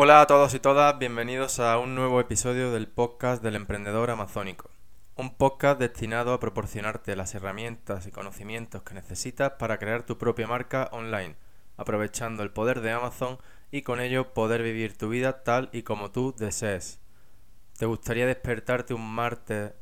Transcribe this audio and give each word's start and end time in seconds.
Hola 0.00 0.20
a 0.20 0.28
todos 0.28 0.54
y 0.54 0.60
todas, 0.60 0.96
bienvenidos 0.96 1.58
a 1.58 1.76
un 1.76 1.96
nuevo 1.96 2.20
episodio 2.20 2.70
del 2.70 2.86
podcast 2.86 3.42
del 3.42 3.56
emprendedor 3.56 4.10
amazónico. 4.10 4.70
Un 5.16 5.34
podcast 5.34 5.80
destinado 5.80 6.32
a 6.32 6.38
proporcionarte 6.38 7.16
las 7.16 7.34
herramientas 7.34 8.06
y 8.06 8.12
conocimientos 8.12 8.84
que 8.84 8.94
necesitas 8.94 9.54
para 9.58 9.78
crear 9.78 10.04
tu 10.04 10.16
propia 10.16 10.46
marca 10.46 10.88
online, 10.92 11.34
aprovechando 11.76 12.44
el 12.44 12.52
poder 12.52 12.80
de 12.80 12.92
Amazon 12.92 13.38
y 13.72 13.82
con 13.82 13.98
ello 13.98 14.34
poder 14.34 14.62
vivir 14.62 14.96
tu 14.96 15.08
vida 15.08 15.42
tal 15.42 15.68
y 15.72 15.82
como 15.82 16.12
tú 16.12 16.32
desees. 16.38 17.00
¿Te 17.76 17.86
gustaría 17.86 18.28
despertarte 18.28 18.94
un 18.94 19.12
martes, 19.12 19.72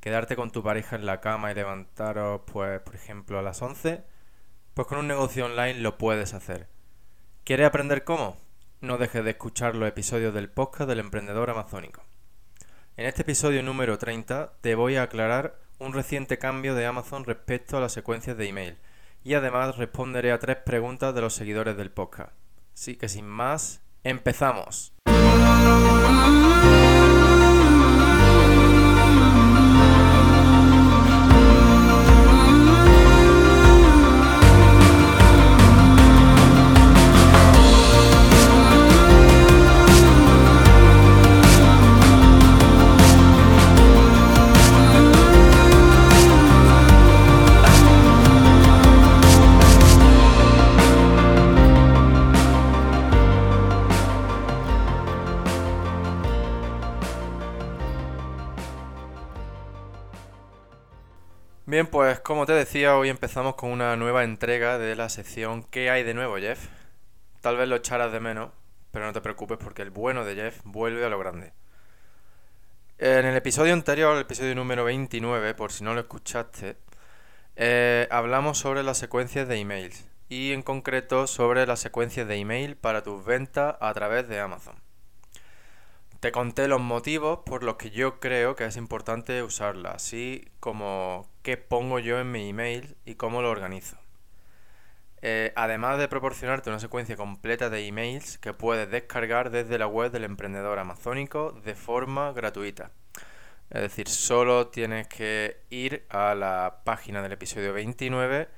quedarte 0.00 0.34
con 0.34 0.50
tu 0.50 0.64
pareja 0.64 0.96
en 0.96 1.06
la 1.06 1.20
cama 1.20 1.52
y 1.52 1.54
levantaros, 1.54 2.40
pues, 2.52 2.80
por 2.80 2.96
ejemplo, 2.96 3.38
a 3.38 3.42
las 3.42 3.62
11? 3.62 4.02
Pues 4.74 4.88
con 4.88 4.98
un 4.98 5.06
negocio 5.06 5.46
online 5.46 5.78
lo 5.78 5.96
puedes 5.96 6.34
hacer. 6.34 6.66
¿Quieres 7.44 7.68
aprender 7.68 8.02
cómo? 8.02 8.43
No 8.84 8.98
dejes 8.98 9.24
de 9.24 9.30
escuchar 9.30 9.74
los 9.76 9.88
episodios 9.88 10.34
del 10.34 10.50
podcast 10.50 10.86
del 10.86 10.98
emprendedor 10.98 11.48
amazónico. 11.48 12.02
En 12.98 13.06
este 13.06 13.22
episodio 13.22 13.62
número 13.62 13.96
30 13.96 14.58
te 14.60 14.74
voy 14.74 14.96
a 14.96 15.04
aclarar 15.04 15.58
un 15.78 15.94
reciente 15.94 16.36
cambio 16.38 16.74
de 16.74 16.84
Amazon 16.84 17.24
respecto 17.24 17.78
a 17.78 17.80
las 17.80 17.92
secuencias 17.92 18.36
de 18.36 18.46
email 18.46 18.76
y 19.24 19.32
además 19.32 19.78
responderé 19.78 20.32
a 20.32 20.38
tres 20.38 20.58
preguntas 20.58 21.14
de 21.14 21.22
los 21.22 21.32
seguidores 21.32 21.78
del 21.78 21.92
podcast. 21.92 22.32
Así 22.74 22.96
que 22.96 23.08
sin 23.08 23.26
más, 23.26 23.80
empezamos. 24.02 24.92
Bien, 61.74 61.88
pues 61.88 62.20
como 62.20 62.46
te 62.46 62.52
decía, 62.52 62.96
hoy 62.96 63.08
empezamos 63.08 63.56
con 63.56 63.72
una 63.72 63.96
nueva 63.96 64.22
entrega 64.22 64.78
de 64.78 64.94
la 64.94 65.08
sección 65.08 65.64
¿Qué 65.64 65.90
hay 65.90 66.04
de 66.04 66.14
nuevo, 66.14 66.36
Jeff? 66.36 66.68
Tal 67.40 67.56
vez 67.56 67.66
lo 67.66 67.74
echaras 67.74 68.12
de 68.12 68.20
menos, 68.20 68.52
pero 68.92 69.06
no 69.06 69.12
te 69.12 69.20
preocupes 69.20 69.58
porque 69.58 69.82
el 69.82 69.90
bueno 69.90 70.24
de 70.24 70.36
Jeff 70.36 70.60
vuelve 70.62 71.04
a 71.04 71.08
lo 71.08 71.18
grande. 71.18 71.52
En 72.98 73.26
el 73.26 73.34
episodio 73.34 73.72
anterior, 73.72 74.14
el 74.14 74.22
episodio 74.22 74.54
número 74.54 74.84
29, 74.84 75.54
por 75.54 75.72
si 75.72 75.82
no 75.82 75.94
lo 75.94 76.00
escuchaste, 76.02 76.76
eh, 77.56 78.06
hablamos 78.08 78.56
sobre 78.56 78.84
las 78.84 78.98
secuencias 78.98 79.48
de 79.48 79.56
emails 79.56 80.08
y 80.28 80.52
en 80.52 80.62
concreto 80.62 81.26
sobre 81.26 81.66
las 81.66 81.80
secuencias 81.80 82.28
de 82.28 82.36
email 82.36 82.76
para 82.76 83.02
tus 83.02 83.24
ventas 83.24 83.74
a 83.80 83.92
través 83.94 84.28
de 84.28 84.38
Amazon. 84.38 84.76
Te 86.20 86.30
conté 86.30 86.68
los 86.68 86.80
motivos 86.80 87.40
por 87.44 87.64
los 87.64 87.74
que 87.74 87.90
yo 87.90 88.20
creo 88.20 88.54
que 88.54 88.64
es 88.64 88.76
importante 88.76 89.42
usarla, 89.42 89.90
así 89.90 90.46
como 90.60 91.33
qué 91.44 91.58
pongo 91.58 92.00
yo 92.00 92.18
en 92.18 92.32
mi 92.32 92.48
email 92.48 92.96
y 93.04 93.14
cómo 93.14 93.42
lo 93.42 93.50
organizo. 93.50 93.98
Eh, 95.22 95.52
además 95.56 95.98
de 95.98 96.08
proporcionarte 96.08 96.70
una 96.70 96.80
secuencia 96.80 97.16
completa 97.16 97.70
de 97.70 97.86
emails 97.86 98.38
que 98.38 98.54
puedes 98.54 98.90
descargar 98.90 99.50
desde 99.50 99.78
la 99.78 99.86
web 99.86 100.10
del 100.10 100.24
emprendedor 100.24 100.78
amazónico 100.78 101.52
de 101.52 101.74
forma 101.74 102.32
gratuita. 102.32 102.90
Es 103.70 103.82
decir, 103.82 104.08
solo 104.08 104.68
tienes 104.68 105.06
que 105.06 105.58
ir 105.70 106.04
a 106.08 106.34
la 106.34 106.80
página 106.84 107.22
del 107.22 107.32
episodio 107.32 107.72
29, 107.74 108.48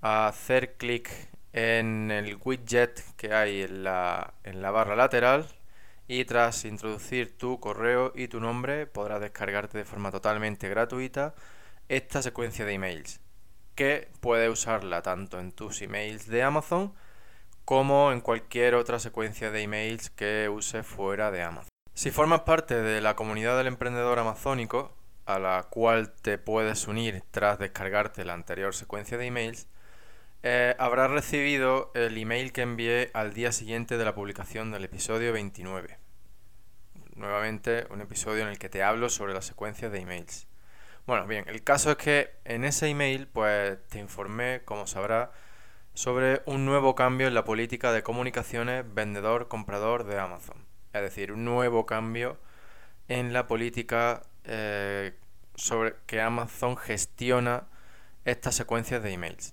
a 0.00 0.28
hacer 0.28 0.74
clic 0.76 1.10
en 1.52 2.10
el 2.12 2.38
widget 2.44 3.02
que 3.16 3.34
hay 3.34 3.62
en 3.62 3.82
la, 3.84 4.34
en 4.44 4.62
la 4.62 4.70
barra 4.70 4.94
lateral 4.96 5.46
y 6.06 6.24
tras 6.26 6.64
introducir 6.64 7.36
tu 7.38 7.58
correo 7.60 8.12
y 8.14 8.28
tu 8.28 8.40
nombre 8.40 8.86
podrás 8.86 9.20
descargarte 9.20 9.78
de 9.78 9.84
forma 9.84 10.10
totalmente 10.12 10.68
gratuita 10.68 11.34
esta 11.90 12.22
secuencia 12.22 12.64
de 12.64 12.74
emails 12.74 13.20
que 13.74 14.08
puedes 14.20 14.48
usarla 14.48 15.02
tanto 15.02 15.40
en 15.40 15.50
tus 15.50 15.82
emails 15.82 16.28
de 16.28 16.44
Amazon 16.44 16.94
como 17.64 18.12
en 18.12 18.20
cualquier 18.20 18.76
otra 18.76 19.00
secuencia 19.00 19.50
de 19.50 19.62
emails 19.62 20.08
que 20.08 20.48
uses 20.48 20.86
fuera 20.86 21.32
de 21.32 21.42
Amazon. 21.42 21.68
Si 21.92 22.12
formas 22.12 22.42
parte 22.42 22.80
de 22.80 23.00
la 23.00 23.16
comunidad 23.16 23.58
del 23.58 23.66
emprendedor 23.66 24.20
amazónico, 24.20 24.94
a 25.26 25.40
la 25.40 25.64
cual 25.68 26.12
te 26.12 26.38
puedes 26.38 26.86
unir 26.86 27.24
tras 27.32 27.58
descargarte 27.58 28.24
la 28.24 28.34
anterior 28.34 28.72
secuencia 28.72 29.18
de 29.18 29.26
emails, 29.26 29.66
eh, 30.44 30.76
habrás 30.78 31.10
recibido 31.10 31.90
el 31.94 32.16
email 32.16 32.52
que 32.52 32.62
envié 32.62 33.10
al 33.14 33.34
día 33.34 33.50
siguiente 33.50 33.98
de 33.98 34.04
la 34.04 34.14
publicación 34.14 34.70
del 34.70 34.84
episodio 34.84 35.32
29. 35.32 35.98
Nuevamente 37.16 37.88
un 37.90 38.00
episodio 38.00 38.42
en 38.42 38.48
el 38.48 38.60
que 38.60 38.68
te 38.68 38.84
hablo 38.84 39.10
sobre 39.10 39.34
la 39.34 39.42
secuencia 39.42 39.90
de 39.90 39.98
emails. 39.98 40.46
Bueno, 41.10 41.26
bien, 41.26 41.44
el 41.48 41.64
caso 41.64 41.90
es 41.90 41.96
que 41.96 42.30
en 42.44 42.62
ese 42.62 42.86
email 42.86 43.26
pues 43.26 43.84
te 43.88 43.98
informé, 43.98 44.62
como 44.64 44.86
sabrás, 44.86 45.30
sobre 45.92 46.40
un 46.46 46.64
nuevo 46.64 46.94
cambio 46.94 47.26
en 47.26 47.34
la 47.34 47.42
política 47.42 47.90
de 47.90 48.04
comunicaciones 48.04 48.84
vendedor-comprador 48.94 50.04
de 50.04 50.20
Amazon. 50.20 50.64
Es 50.92 51.02
decir, 51.02 51.32
un 51.32 51.44
nuevo 51.44 51.84
cambio 51.84 52.38
en 53.08 53.32
la 53.32 53.48
política 53.48 54.22
eh, 54.44 55.18
sobre 55.56 55.96
que 56.06 56.20
Amazon 56.20 56.76
gestiona 56.76 57.66
estas 58.24 58.54
secuencias 58.54 59.02
de 59.02 59.10
emails. 59.10 59.52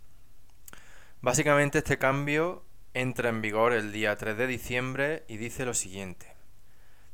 Básicamente 1.22 1.80
este 1.80 1.98
cambio 1.98 2.66
entra 2.94 3.30
en 3.30 3.42
vigor 3.42 3.74
el 3.74 3.92
día 3.92 4.16
3 4.16 4.38
de 4.38 4.46
diciembre 4.46 5.24
y 5.28 5.38
dice 5.38 5.66
lo 5.66 5.74
siguiente. 5.74 6.36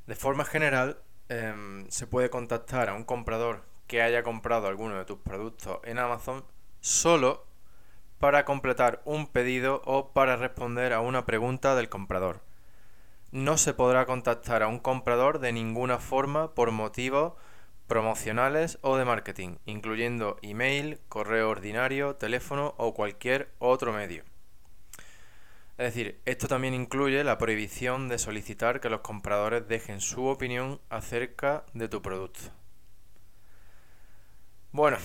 De 0.06 0.16
forma 0.16 0.44
general, 0.44 1.02
em, 1.30 1.90
se 1.90 2.08
puede 2.08 2.30
contactar 2.30 2.90
a 2.90 2.94
un 2.94 3.06
comprador 3.06 3.72
que 3.94 4.02
haya 4.02 4.24
comprado 4.24 4.66
alguno 4.66 4.98
de 4.98 5.06
tus 5.06 5.20
productos 5.20 5.78
en 5.84 6.00
Amazon 6.00 6.44
solo 6.82 7.46
para 8.18 8.44
completar 8.44 9.04
un 9.06 9.28
pedido 9.28 9.84
o 9.86 10.14
para 10.14 10.36
responder 10.36 10.94
a 10.94 11.00
una 11.00 11.28
pregunta 11.28 11.76
del 11.76 11.90
comprador. 11.90 12.42
No 13.30 13.56
se 13.56 13.76
podrá 13.76 14.08
contactar 14.08 14.64
a 14.64 14.68
un 14.68 14.80
comprador 14.80 15.38
de 15.38 15.54
ninguna 15.54 16.00
forma 16.00 16.56
por 16.56 16.72
motivos 16.72 17.34
promocionales 17.86 18.80
o 18.82 18.98
de 18.98 19.06
marketing, 19.06 19.58
incluyendo 19.68 20.38
email, 20.42 21.00
correo 21.08 21.52
ordinario, 21.52 22.16
teléfono 22.16 22.74
o 22.78 22.96
cualquier 22.96 23.52
otro 23.60 23.94
medio. 23.94 24.24
Es 25.78 25.94
decir, 25.94 26.20
esto 26.26 26.48
también 26.48 26.74
incluye 26.74 27.24
la 27.24 27.38
prohibición 27.38 28.08
de 28.08 28.18
solicitar 28.18 28.80
que 28.80 28.90
los 28.90 29.02
compradores 29.02 29.68
dejen 29.68 30.02
su 30.02 30.26
opinión 30.26 30.82
acerca 30.90 31.64
de 31.76 31.88
tu 31.88 32.02
producto. 32.02 32.63
Bueno, 34.74 34.98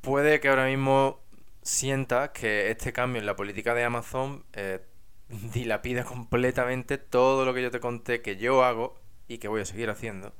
puede 0.00 0.40
que 0.40 0.48
ahora 0.48 0.64
mismo 0.64 1.20
sienta 1.60 2.32
que 2.32 2.70
este 2.70 2.94
cambio 2.94 3.20
en 3.20 3.26
la 3.26 3.36
política 3.36 3.74
de 3.74 3.84
Amazon 3.84 4.46
eh, 4.54 4.80
dilapida 5.28 6.02
completamente 6.04 6.96
todo 6.96 7.44
lo 7.44 7.52
que 7.52 7.62
yo 7.62 7.70
te 7.70 7.78
conté 7.78 8.22
que 8.22 8.38
yo 8.38 8.64
hago 8.64 8.98
y 9.28 9.36
que 9.36 9.48
voy 9.48 9.60
a 9.60 9.66
seguir 9.66 9.90
haciendo 9.90 10.32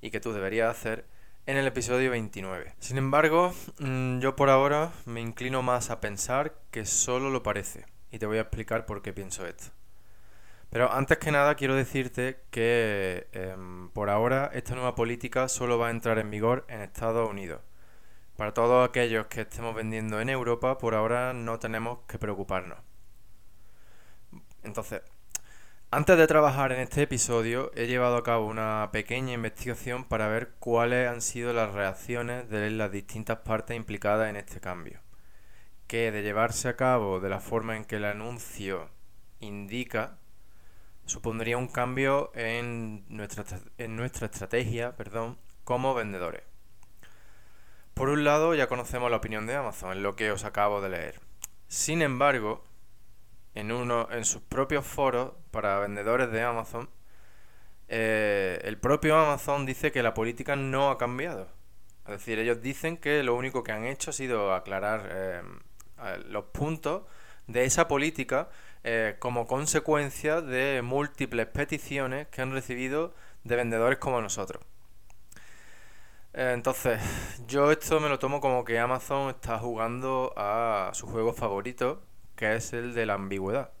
y 0.00 0.10
que 0.10 0.18
tú 0.18 0.32
deberías 0.32 0.74
hacer 0.74 1.04
en 1.44 1.58
el 1.58 1.66
episodio 1.66 2.10
29. 2.10 2.74
Sin 2.78 2.96
embargo, 2.96 3.52
mm, 3.80 4.20
yo 4.20 4.34
por 4.34 4.48
ahora 4.48 4.92
me 5.04 5.20
inclino 5.20 5.60
más 5.60 5.90
a 5.90 6.00
pensar 6.00 6.54
que 6.70 6.86
solo 6.86 7.28
lo 7.28 7.42
parece 7.42 7.84
y 8.10 8.18
te 8.18 8.24
voy 8.24 8.38
a 8.38 8.42
explicar 8.42 8.86
por 8.86 9.02
qué 9.02 9.12
pienso 9.12 9.46
esto. 9.46 9.74
Pero 10.70 10.90
antes 10.90 11.18
que 11.18 11.32
nada 11.32 11.54
quiero 11.54 11.74
decirte 11.74 12.40
que 12.50 13.28
em, 13.32 13.90
por 13.90 14.08
ahora 14.08 14.50
esta 14.54 14.74
nueva 14.74 14.94
política 14.94 15.48
solo 15.48 15.78
va 15.78 15.88
a 15.88 15.90
entrar 15.90 16.18
en 16.18 16.30
vigor 16.30 16.64
en 16.68 16.80
Estados 16.80 17.28
Unidos. 17.28 17.60
Para 18.40 18.54
todos 18.54 18.88
aquellos 18.88 19.26
que 19.26 19.42
estemos 19.42 19.74
vendiendo 19.74 20.18
en 20.18 20.30
Europa, 20.30 20.78
por 20.78 20.94
ahora 20.94 21.34
no 21.34 21.58
tenemos 21.58 21.98
que 22.08 22.18
preocuparnos. 22.18 22.78
Entonces, 24.62 25.02
antes 25.90 26.16
de 26.16 26.26
trabajar 26.26 26.72
en 26.72 26.80
este 26.80 27.02
episodio, 27.02 27.70
he 27.74 27.86
llevado 27.86 28.16
a 28.16 28.22
cabo 28.22 28.46
una 28.46 28.88
pequeña 28.92 29.34
investigación 29.34 30.04
para 30.04 30.28
ver 30.28 30.52
cuáles 30.58 31.10
han 31.10 31.20
sido 31.20 31.52
las 31.52 31.74
reacciones 31.74 32.48
de 32.48 32.70
las 32.70 32.90
distintas 32.90 33.40
partes 33.40 33.76
implicadas 33.76 34.30
en 34.30 34.36
este 34.36 34.58
cambio. 34.58 35.00
Que 35.86 36.10
de 36.10 36.22
llevarse 36.22 36.70
a 36.70 36.76
cabo 36.76 37.20
de 37.20 37.28
la 37.28 37.40
forma 37.40 37.76
en 37.76 37.84
que 37.84 37.96
el 37.96 38.06
anuncio 38.06 38.88
indica, 39.40 40.16
supondría 41.04 41.58
un 41.58 41.68
cambio 41.68 42.32
en 42.34 43.04
nuestra, 43.10 43.44
en 43.76 43.96
nuestra 43.96 44.28
estrategia 44.28 44.96
perdón, 44.96 45.36
como 45.62 45.92
vendedores. 45.92 46.49
Por 47.94 48.08
un 48.08 48.24
lado, 48.24 48.54
ya 48.54 48.68
conocemos 48.68 49.10
la 49.10 49.18
opinión 49.18 49.46
de 49.46 49.54
Amazon, 49.54 49.92
en 49.92 50.02
lo 50.02 50.16
que 50.16 50.32
os 50.32 50.44
acabo 50.44 50.80
de 50.80 50.88
leer. 50.90 51.20
Sin 51.68 52.02
embargo, 52.02 52.64
en, 53.54 53.72
uno, 53.72 54.08
en 54.10 54.24
sus 54.24 54.42
propios 54.42 54.86
foros 54.86 55.32
para 55.50 55.78
vendedores 55.80 56.30
de 56.30 56.42
Amazon, 56.42 56.88
eh, 57.88 58.60
el 58.64 58.78
propio 58.78 59.16
Amazon 59.16 59.66
dice 59.66 59.92
que 59.92 60.02
la 60.02 60.14
política 60.14 60.56
no 60.56 60.90
ha 60.90 60.98
cambiado. 60.98 61.48
Es 62.04 62.12
decir, 62.12 62.38
ellos 62.38 62.62
dicen 62.62 62.96
que 62.96 63.22
lo 63.22 63.34
único 63.34 63.62
que 63.62 63.72
han 63.72 63.84
hecho 63.84 64.10
ha 64.10 64.12
sido 64.12 64.54
aclarar 64.54 65.08
eh, 65.10 65.42
los 66.28 66.44
puntos 66.46 67.02
de 67.46 67.64
esa 67.64 67.88
política 67.88 68.48
eh, 68.84 69.16
como 69.18 69.46
consecuencia 69.46 70.40
de 70.40 70.82
múltiples 70.82 71.46
peticiones 71.46 72.28
que 72.28 72.42
han 72.42 72.52
recibido 72.52 73.14
de 73.44 73.56
vendedores 73.56 73.98
como 73.98 74.20
nosotros. 74.20 74.64
Entonces, 76.32 77.00
yo 77.46 77.72
esto 77.72 78.00
me 78.00 78.08
lo 78.08 78.18
tomo 78.18 78.40
como 78.40 78.64
que 78.64 78.78
Amazon 78.78 79.30
está 79.30 79.58
jugando 79.58 80.32
a 80.36 80.90
su 80.94 81.06
juego 81.06 81.32
favorito, 81.32 82.02
que 82.36 82.54
es 82.54 82.72
el 82.72 82.94
de 82.94 83.06
la 83.06 83.14
ambigüedad. 83.14 83.72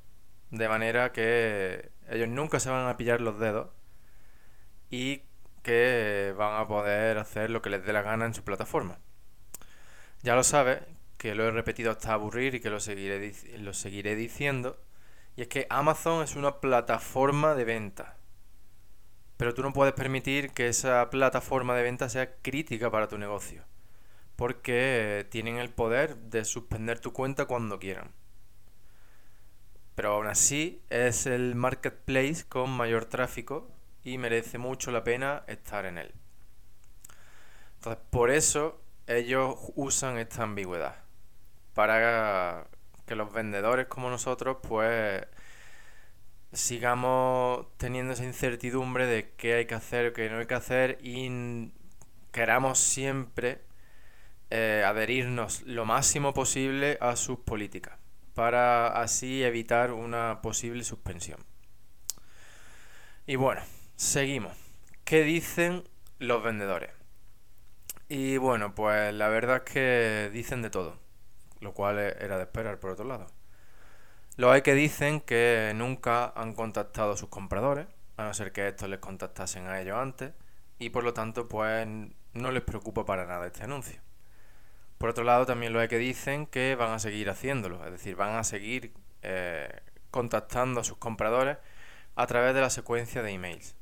De 0.50 0.68
manera 0.68 1.12
que 1.12 1.92
ellos 2.08 2.28
nunca 2.28 2.58
se 2.60 2.70
van 2.70 2.88
a 2.88 2.96
pillar 2.96 3.20
los 3.20 3.38
dedos 3.38 3.68
y 4.90 5.22
que 5.62 6.34
van 6.36 6.60
a 6.60 6.66
poder 6.66 7.18
hacer 7.18 7.50
lo 7.50 7.62
que 7.62 7.70
les 7.70 7.84
dé 7.84 7.92
la 7.92 8.02
gana 8.02 8.26
en 8.26 8.34
su 8.34 8.42
plataforma. 8.44 8.98
Ya 10.22 10.34
lo 10.34 10.44
sabes, 10.44 10.80
que 11.18 11.34
lo 11.34 11.46
he 11.46 11.50
repetido 11.50 11.90
hasta 11.92 12.14
aburrir 12.14 12.54
y 12.54 12.60
que 12.60 12.70
lo 12.70 12.80
seguiré, 12.80 13.32
lo 13.58 13.74
seguiré 13.74 14.16
diciendo, 14.16 14.82
y 15.36 15.42
es 15.42 15.48
que 15.48 15.66
Amazon 15.70 16.24
es 16.24 16.34
una 16.36 16.60
plataforma 16.60 17.54
de 17.54 17.64
venta. 17.64 18.16
Pero 19.40 19.54
tú 19.54 19.62
no 19.62 19.72
puedes 19.72 19.94
permitir 19.94 20.50
que 20.50 20.68
esa 20.68 21.08
plataforma 21.08 21.74
de 21.74 21.82
venta 21.82 22.10
sea 22.10 22.34
crítica 22.42 22.90
para 22.90 23.08
tu 23.08 23.16
negocio, 23.16 23.64
porque 24.36 25.26
tienen 25.30 25.56
el 25.56 25.70
poder 25.70 26.14
de 26.16 26.44
suspender 26.44 27.00
tu 27.00 27.14
cuenta 27.14 27.46
cuando 27.46 27.78
quieran. 27.78 28.10
Pero 29.94 30.12
aún 30.12 30.26
así 30.26 30.82
es 30.90 31.24
el 31.24 31.54
marketplace 31.54 32.44
con 32.50 32.68
mayor 32.68 33.06
tráfico 33.06 33.70
y 34.04 34.18
merece 34.18 34.58
mucho 34.58 34.90
la 34.90 35.04
pena 35.04 35.42
estar 35.46 35.86
en 35.86 35.96
él. 35.96 36.12
Entonces, 37.76 38.04
por 38.10 38.30
eso 38.30 38.82
ellos 39.06 39.56
usan 39.74 40.18
esta 40.18 40.42
ambigüedad. 40.42 40.96
Para 41.72 42.66
que 43.06 43.14
los 43.14 43.32
vendedores 43.32 43.86
como 43.86 44.10
nosotros, 44.10 44.58
pues, 44.62 45.24
sigamos 46.52 47.66
teniendo 47.76 48.12
esa 48.12 48.24
incertidumbre 48.24 49.06
de 49.06 49.32
qué 49.36 49.54
hay 49.54 49.66
que 49.66 49.74
hacer 49.74 50.06
o 50.06 50.12
qué 50.12 50.28
no 50.30 50.38
hay 50.38 50.46
que 50.46 50.54
hacer 50.54 50.98
y 51.02 51.72
queramos 52.32 52.78
siempre 52.78 53.62
eh, 54.50 54.82
adherirnos 54.86 55.62
lo 55.62 55.84
máximo 55.84 56.34
posible 56.34 56.98
a 57.00 57.16
sus 57.16 57.38
políticas 57.38 57.98
para 58.34 58.88
así 58.88 59.42
evitar 59.42 59.92
una 59.92 60.40
posible 60.42 60.84
suspensión. 60.84 61.44
Y 63.26 63.36
bueno, 63.36 63.60
Seguimos. 64.00 64.56
¿Qué 65.04 65.24
dicen 65.24 65.84
los 66.18 66.42
vendedores? 66.42 66.90
Y 68.08 68.38
bueno, 68.38 68.74
pues 68.74 69.12
la 69.12 69.28
verdad 69.28 69.58
es 69.58 69.70
que 69.70 70.30
dicen 70.32 70.62
de 70.62 70.70
todo, 70.70 70.96
lo 71.60 71.74
cual 71.74 71.98
era 71.98 72.38
de 72.38 72.44
esperar 72.44 72.80
por 72.80 72.92
otro 72.92 73.04
lado. 73.04 73.26
Los 74.36 74.52
hay 74.52 74.62
que 74.62 74.74
dicen 74.74 75.20
que 75.20 75.72
nunca 75.74 76.32
han 76.34 76.54
contactado 76.54 77.12
a 77.12 77.16
sus 77.16 77.28
compradores, 77.28 77.86
a 78.16 78.24
no 78.24 78.34
ser 78.34 78.52
que 78.52 78.68
estos 78.68 78.88
les 78.88 79.00
contactasen 79.00 79.66
a 79.66 79.80
ellos 79.80 79.96
antes, 79.96 80.32
y 80.78 80.90
por 80.90 81.04
lo 81.04 81.12
tanto 81.12 81.48
pues 81.48 81.86
no 82.32 82.50
les 82.50 82.62
preocupa 82.62 83.04
para 83.04 83.26
nada 83.26 83.46
este 83.46 83.64
anuncio. 83.64 84.00
Por 84.98 85.10
otro 85.10 85.24
lado, 85.24 85.46
también 85.46 85.72
los 85.72 85.80
hay 85.80 85.88
que 85.88 85.98
dicen 85.98 86.46
que 86.46 86.74
van 86.74 86.92
a 86.92 86.98
seguir 86.98 87.30
haciéndolo, 87.30 87.84
es 87.86 87.92
decir, 87.92 88.16
van 88.16 88.36
a 88.36 88.44
seguir 88.44 88.92
eh, 89.22 89.80
contactando 90.10 90.80
a 90.80 90.84
sus 90.84 90.98
compradores 90.98 91.56
a 92.16 92.26
través 92.26 92.54
de 92.54 92.60
la 92.60 92.70
secuencia 92.70 93.22
de 93.22 93.30
emails. 93.30 93.76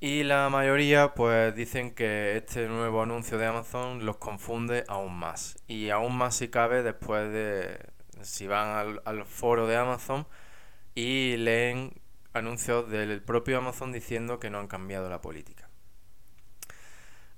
Y 0.00 0.24
la 0.24 0.50
mayoría 0.50 1.14
pues 1.14 1.54
dicen 1.54 1.94
que 1.94 2.36
este 2.36 2.68
nuevo 2.68 3.02
anuncio 3.02 3.38
de 3.38 3.46
Amazon 3.46 4.04
los 4.04 4.18
confunde 4.18 4.84
aún 4.88 5.16
más. 5.16 5.56
Y 5.68 5.90
aún 5.90 6.16
más 6.16 6.36
si 6.36 6.48
cabe 6.48 6.82
después 6.82 7.32
de 7.32 7.78
si 8.22 8.46
van 8.46 9.00
al, 9.04 9.24
foro 9.24 9.66
de 9.66 9.76
Amazon 9.76 10.26
y 10.94 11.36
leen 11.36 11.92
anuncios 12.32 12.88
del 12.90 13.22
propio 13.22 13.58
Amazon 13.58 13.92
diciendo 13.92 14.38
que 14.38 14.50
no 14.50 14.58
han 14.58 14.68
cambiado 14.68 15.08
la 15.08 15.20
política. 15.20 15.68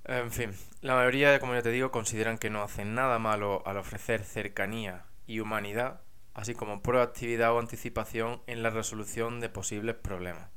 En 0.05 0.31
fin, 0.31 0.51
la 0.81 0.95
mayoría, 0.95 1.39
como 1.39 1.53
ya 1.53 1.61
te 1.61 1.71
digo, 1.71 1.91
consideran 1.91 2.37
que 2.37 2.49
no 2.49 2.63
hacen 2.63 2.95
nada 2.95 3.19
malo 3.19 3.61
al 3.65 3.77
ofrecer 3.77 4.23
cercanía 4.23 5.05
y 5.27 5.39
humanidad, 5.39 6.01
así 6.33 6.55
como 6.55 6.81
proactividad 6.81 7.53
o 7.53 7.59
anticipación 7.59 8.41
en 8.47 8.63
la 8.63 8.71
resolución 8.71 9.39
de 9.39 9.49
posibles 9.49 9.95
problemas. 9.95 10.49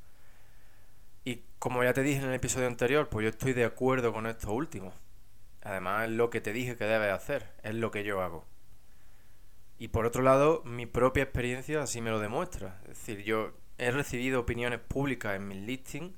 Y 1.25 1.45
como 1.59 1.85
ya 1.85 1.93
te 1.93 2.03
dije 2.03 2.23
en 2.23 2.29
el 2.29 2.35
episodio 2.35 2.67
anterior, 2.67 3.09
pues 3.09 3.25
yo 3.25 3.31
estoy 3.31 3.53
de 3.53 3.65
acuerdo 3.65 4.13
con 4.13 4.27
esto 4.27 4.53
último. 4.53 4.93
Además 5.63 6.09
es 6.09 6.11
lo 6.11 6.31
que 6.31 6.41
te 6.41 6.53
dije 6.53 6.77
que 6.77 6.85
debes 6.85 7.13
hacer, 7.13 7.53
es 7.63 7.75
lo 7.75 7.91
que 7.91 8.05
yo 8.05 8.23
hago. 8.23 8.47
Y 9.79 9.89
por 9.89 10.07
otro 10.07 10.23
lado, 10.23 10.63
mi 10.65 10.87
propia 10.87 11.25
experiencia 11.25 11.83
así 11.83 12.01
me 12.01 12.11
lo 12.11 12.21
demuestra. 12.21 12.81
Es 12.83 12.91
decir, 12.91 13.23
yo 13.25 13.53
he 13.79 13.91
recibido 13.91 14.41
opiniones 14.41 14.81
públicas 14.81 15.35
en 15.35 15.49
mis 15.49 15.59
listings 15.59 16.15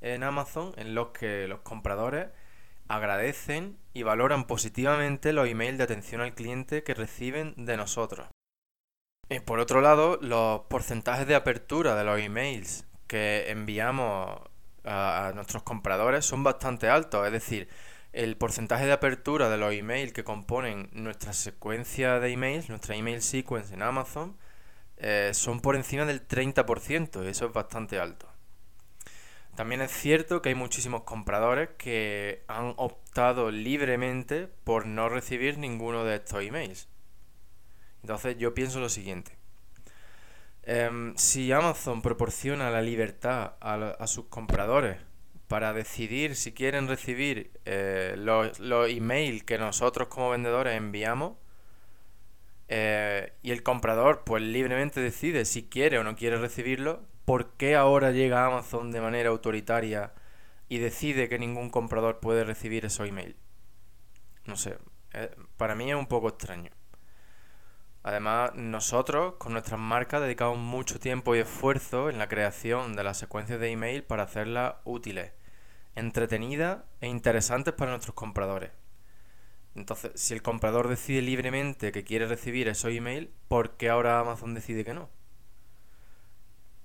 en 0.00 0.22
Amazon 0.22 0.72
en 0.76 0.94
los 0.94 1.08
que 1.08 1.48
los 1.48 1.60
compradores 1.60 2.28
agradecen 2.86 3.78
y 3.92 4.02
valoran 4.02 4.46
positivamente 4.46 5.32
los 5.32 5.48
emails 5.48 5.78
de 5.78 5.84
atención 5.84 6.20
al 6.20 6.34
cliente 6.34 6.82
que 6.82 6.94
reciben 6.94 7.54
de 7.56 7.76
nosotros. 7.76 8.28
Y 9.28 9.40
por 9.40 9.58
otro 9.58 9.80
lado, 9.80 10.18
los 10.22 10.62
porcentajes 10.62 11.26
de 11.26 11.34
apertura 11.34 11.94
de 11.94 12.04
los 12.04 12.18
emails 12.18 12.86
que 13.06 13.50
enviamos 13.50 14.40
a, 14.84 15.32
nuestros 15.34 15.62
compradores 15.62 16.24
son 16.24 16.42
bastante 16.42 16.88
altos. 16.88 17.26
Es 17.26 17.32
decir, 17.32 17.68
el 18.12 18.36
porcentaje 18.36 18.86
de 18.86 18.92
apertura 18.92 19.48
de 19.48 19.58
los 19.58 19.72
emails 19.72 20.12
que 20.12 20.24
componen 20.24 20.88
nuestra 20.92 21.32
secuencia 21.32 22.20
de 22.20 22.32
emails, 22.32 22.68
nuestra 22.68 22.96
email 22.96 23.22
sequence 23.22 23.74
en 23.74 23.82
Amazon, 23.82 24.36
eh, 24.96 25.30
son 25.34 25.60
por 25.60 25.76
encima 25.76 26.04
del 26.04 26.26
30%, 26.26 27.24
y 27.24 27.28
eso 27.28 27.46
es 27.46 27.52
bastante 27.52 27.98
alto. 28.00 28.26
También 29.54 29.80
es 29.80 29.90
cierto 29.90 30.40
que 30.40 30.50
hay 30.50 30.54
muchísimos 30.54 31.02
compradores 31.02 31.70
que 31.78 32.44
han 32.46 32.74
optado 32.76 33.50
libremente 33.50 34.46
por 34.46 34.86
no 34.86 35.08
recibir 35.08 35.58
ninguno 35.58 36.04
de 36.04 36.16
estos 36.16 36.42
emails. 36.42 36.88
Entonces 38.02 38.38
yo 38.38 38.54
pienso 38.54 38.78
lo 38.78 38.88
siguiente. 38.88 39.36
Em, 40.62 41.16
si 41.16 41.50
Amazon 41.50 42.02
proporciona 42.02 42.70
la 42.70 42.82
libertad 42.82 43.54
a, 43.60 44.06
sus 44.06 44.26
compradores 44.26 44.98
para 45.48 45.72
decidir 45.72 46.36
si 46.36 46.52
quieren 46.52 46.88
recibir 46.88 47.50
eh, 47.64 48.14
los, 48.18 48.60
emails 48.90 49.42
que 49.44 49.58
nosotros 49.58 50.08
como 50.08 50.30
vendedores 50.30 50.76
enviamos, 50.76 51.36
eh, 52.68 53.32
y 53.42 53.50
el 53.50 53.62
comprador 53.62 54.24
pues 54.24 54.42
libremente 54.42 55.00
decide 55.00 55.46
si 55.46 55.68
quiere 55.68 55.98
o 55.98 56.04
no 56.04 56.16
quiere 56.16 56.36
recibirlo, 56.36 57.02
¿por 57.24 57.54
qué 57.54 57.76
ahora 57.76 58.10
llega 58.10 58.44
Amazon 58.44 58.92
de 58.92 59.00
manera 59.00 59.30
autoritaria 59.30 60.12
y 60.68 60.78
decide 60.78 61.30
que 61.30 61.38
ningún 61.38 61.70
comprador 61.70 62.20
puede 62.20 62.44
recibir 62.44 62.84
esos 62.84 63.08
emails? 63.08 63.36
No 64.44 64.56
sé, 64.56 64.76
eh, 65.14 65.34
para 65.56 65.74
mí 65.74 65.90
es 65.90 65.96
un 65.96 66.06
poco 66.06 66.28
extraño. 66.28 66.70
Además, 68.02 68.54
nosotros 68.54 69.34
con 69.38 69.52
nuestras 69.52 69.80
marcas 69.80 70.20
dedicamos 70.20 70.58
mucho 70.58 70.98
tiempo 71.00 71.34
y 71.34 71.40
esfuerzo 71.40 72.10
en 72.10 72.18
la 72.18 72.28
creación 72.28 72.94
de 72.94 73.04
las 73.04 73.18
secuencias 73.18 73.60
de 73.60 73.70
email 73.70 74.04
para 74.04 74.22
hacerlas 74.22 74.76
útiles, 74.84 75.32
entretenidas 75.98 76.80
e 77.00 77.08
interesantes 77.08 77.74
para 77.74 77.90
nuestros 77.90 78.14
compradores. 78.14 78.70
Entonces, 79.74 80.12
si 80.14 80.34
el 80.34 80.42
comprador 80.42 80.88
decide 80.88 81.22
libremente 81.22 81.92
que 81.92 82.04
quiere 82.04 82.26
recibir 82.26 82.68
esos 82.68 82.92
emails, 82.92 83.28
¿por 83.48 83.76
qué 83.76 83.90
ahora 83.90 84.20
Amazon 84.20 84.54
decide 84.54 84.84
que 84.84 84.94
no? 84.94 85.08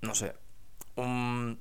No 0.02 0.14
sé. 0.14 0.34
Un, 0.96 1.60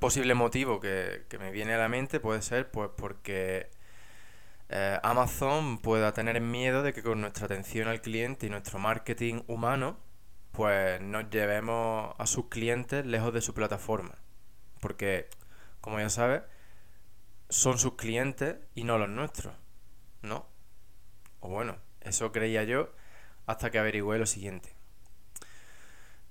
posible 0.00 0.34
motivo 0.34 0.80
que, 0.80 1.24
que 1.28 1.38
me 1.38 1.50
viene 1.50 1.74
a 1.74 1.78
la 1.78 1.88
mente 1.88 2.20
puede 2.20 2.42
ser 2.42 2.70
pues 2.70 2.90
porque 2.96 3.70
eh, 4.68 4.98
Amazon 5.02 5.78
pueda 5.78 6.12
tener 6.12 6.40
miedo 6.40 6.82
de 6.82 6.92
que 6.92 7.02
con 7.02 7.20
nuestra 7.20 7.46
atención 7.46 7.88
al 7.88 8.00
cliente 8.00 8.46
y 8.46 8.50
nuestro 8.50 8.78
marketing 8.78 9.42
humano, 9.46 9.98
pues 10.52 11.00
nos 11.00 11.30
llevemos 11.30 12.14
a 12.18 12.26
sus 12.26 12.48
clientes 12.48 13.06
lejos 13.06 13.32
de 13.32 13.40
su 13.40 13.54
plataforma. 13.54 14.16
Porque, 14.80 15.28
como 15.86 16.00
ya 16.00 16.10
sabes, 16.10 16.42
son 17.48 17.78
sus 17.78 17.94
clientes 17.94 18.56
y 18.74 18.82
no 18.84 18.98
los 18.98 19.08
nuestros, 19.08 19.54
¿no? 20.22 20.48
O 21.40 21.48
bueno, 21.48 21.76
eso 22.00 22.32
creía 22.32 22.64
yo 22.64 22.90
hasta 23.46 23.70
que 23.70 23.78
averigüé 23.78 24.18
lo 24.18 24.26
siguiente. 24.26 24.74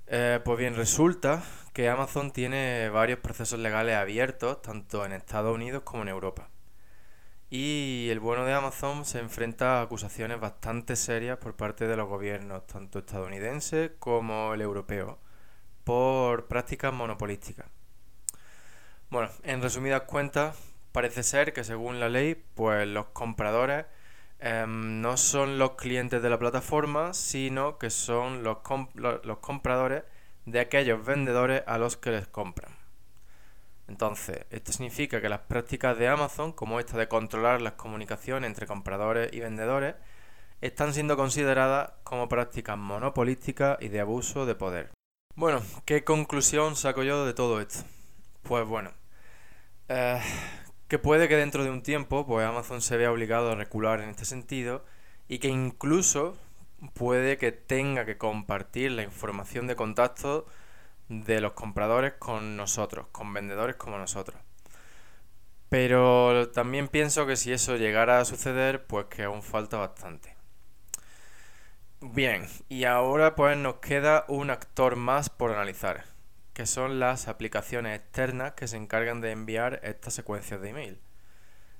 Eh, 0.07 0.39
pues 0.43 0.57
bien, 0.59 0.75
resulta 0.75 1.43
que 1.73 1.89
Amazon 1.89 2.31
tiene 2.31 2.89
varios 2.89 3.19
procesos 3.19 3.59
legales 3.59 3.95
abiertos, 3.95 4.61
tanto 4.61 5.05
en 5.05 5.13
Estados 5.13 5.55
Unidos 5.55 5.83
como 5.83 6.03
en 6.03 6.09
Europa. 6.09 6.49
y 7.49 8.09
el 8.11 8.19
bueno 8.19 8.45
de 8.45 8.53
Amazon 8.53 9.05
se 9.05 9.19
enfrenta 9.19 9.79
a 9.79 9.83
acusaciones 9.83 10.39
bastante 10.39 10.95
serias 10.95 11.37
por 11.37 11.55
parte 11.55 11.87
de 11.87 11.95
los 11.97 12.07
gobiernos, 12.09 12.67
tanto 12.67 12.99
estadounidense 12.99 13.95
como 13.99 14.53
el 14.53 14.61
europeo, 14.61 15.19
por 15.83 16.47
prácticas 16.47 16.93
monopolísticas. 16.93 17.67
Bueno, 19.09 19.29
en 19.43 19.61
resumidas 19.61 20.01
cuentas, 20.03 20.57
parece 20.91 21.23
ser 21.23 21.53
que 21.53 21.63
según 21.63 21.99
la 21.99 22.09
ley, 22.09 22.35
pues 22.55 22.87
los 22.87 23.07
compradores 23.07 23.85
em, 24.39 25.01
no 25.01 25.17
son 25.17 25.59
los 25.59 25.71
clientes 25.71 26.21
de 26.21 26.29
la 26.29 26.39
plataforma, 26.39 27.13
sino 27.13 27.77
que 27.77 27.89
son 27.89 28.43
los, 28.43 28.57
los 28.95 29.37
compradores 29.39 30.03
de 30.45 30.59
aquellos 30.59 31.05
vendedores 31.05 31.63
a 31.67 31.77
los 31.77 31.97
que 31.97 32.11
les 32.11 32.27
compran. 32.27 32.71
Entonces, 33.87 34.45
esto 34.49 34.71
significa 34.71 35.21
que 35.21 35.29
las 35.29 35.41
prácticas 35.41 35.97
de 35.97 36.07
Amazon, 36.07 36.51
como 36.53 36.79
esta 36.79 36.97
de 36.97 37.07
controlar 37.07 37.61
las 37.61 37.73
comunicaciones 37.73 38.47
entre 38.47 38.65
compradores 38.65 39.31
y 39.31 39.39
vendedores, 39.39 39.95
están 40.61 40.93
siendo 40.93 41.17
consideradas 41.17 41.91
como 42.03 42.27
prácticas 42.27 42.77
monopolísticas 42.77 43.77
y 43.81 43.89
de 43.89 43.99
abuso 43.99 44.45
de 44.45 44.55
poder. 44.55 44.89
Bueno, 45.35 45.61
¿qué 45.85 46.03
conclusión 46.03 46.75
saco 46.75 47.03
yo 47.03 47.25
de 47.25 47.33
todo 47.33 47.61
esto? 47.61 47.83
Pues 48.45 48.63
bueno, 48.67 48.91
eh, 49.89 50.21
que 50.87 50.99
puede 50.99 51.27
que 51.27 51.35
dentro 51.35 51.63
de 51.63 51.71
un 51.71 51.81
tiempo 51.81 52.27
pues 52.27 52.45
Amazon 52.45 52.79
se 52.81 52.95
vea 52.95 53.11
obligado 53.11 53.51
a 53.51 53.55
recular 53.55 54.01
en 54.01 54.09
este 54.09 54.25
sentido 54.25 54.85
y 55.27 55.39
que 55.39 55.47
incluso 55.47 56.37
puede 56.93 57.39
que 57.39 57.51
tenga 57.51 58.05
que 58.05 58.19
compartir 58.19 58.91
la 58.91 59.01
información 59.01 59.65
de 59.65 59.75
contacto 59.75 60.45
de 61.09 61.41
los 61.41 61.53
compradores 61.53 62.13
con 62.19 62.55
nosotros, 62.55 63.07
con 63.11 63.33
vendedores 63.33 63.77
como 63.77 63.97
nosotros. 63.97 64.39
Pero 65.69 66.49
también 66.51 66.87
pienso 66.87 67.25
que 67.25 67.35
si 67.35 67.51
eso 67.51 67.77
llegara 67.77 68.19
a 68.19 68.25
suceder, 68.25 68.85
pues 68.85 69.07
que 69.07 69.23
aún 69.23 69.41
falta 69.43 69.77
bastante. 69.77 70.35
Bien, 72.01 72.47
y 72.69 72.83
ahora 72.85 73.35
pues 73.35 73.57
nos 73.57 73.75
queda 73.77 74.25
un 74.27 74.49
actor 74.51 74.95
más 74.95 75.29
por 75.29 75.51
analizar, 75.51 76.05
que 76.55 76.65
son 76.65 77.01
las 77.01 77.27
aplicaciones 77.27 77.99
externas 77.99 78.53
que 78.53 78.69
se 78.69 78.77
encargan 78.77 79.19
de 79.19 79.31
enviar 79.31 79.81
estas 79.83 80.13
secuencias 80.13 80.61
de 80.61 80.69
email. 80.69 81.01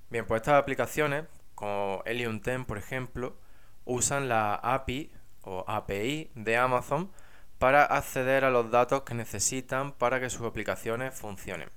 Bien, 0.10 0.26
pues 0.26 0.42
estas 0.42 0.62
aplicaciones, 0.62 1.24
como 1.56 2.04
Helium 2.06 2.42
10 2.42 2.66
por 2.66 2.78
ejemplo, 2.78 3.38
usan 3.86 4.28
la 4.28 4.54
API 4.54 5.14
o 5.44 5.64
API 5.66 6.30
de 6.36 6.58
Amazon 6.58 7.10
para 7.58 7.86
acceder 7.86 8.44
a 8.44 8.50
los 8.50 8.70
datos 8.70 9.04
que 9.04 9.14
necesitan 9.14 9.94
para 9.94 10.20
que 10.20 10.30
sus 10.30 10.46
aplicaciones 10.46 11.18
funcionen. 11.18 11.70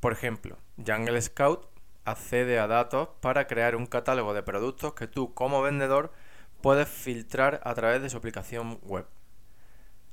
Por 0.00 0.14
ejemplo, 0.14 0.56
Jungle 0.78 1.20
Scout 1.20 1.68
accede 2.06 2.58
a 2.60 2.66
datos 2.66 3.10
para 3.20 3.46
crear 3.46 3.76
un 3.76 3.84
catálogo 3.84 4.32
de 4.32 4.42
productos 4.42 4.94
que 4.94 5.06
tú 5.06 5.34
como 5.34 5.60
vendedor 5.60 6.14
puedes 6.62 6.88
filtrar 6.88 7.60
a 7.62 7.74
través 7.74 8.00
de 8.00 8.08
su 8.08 8.16
aplicación 8.16 8.80
web. 8.84 9.04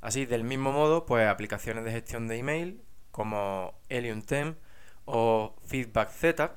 Así, 0.01 0.25
del 0.25 0.44
mismo 0.44 0.72
modo, 0.72 1.06
pues 1.06 1.27
aplicaciones 1.27 1.84
de 1.84 1.92
gestión 1.92 2.27
de 2.27 2.38
email 2.38 2.82
como 3.12 3.74
Helium 3.89 4.22
10 4.22 4.56
o 5.06 5.56
Feedback 5.66 6.10
Z 6.12 6.56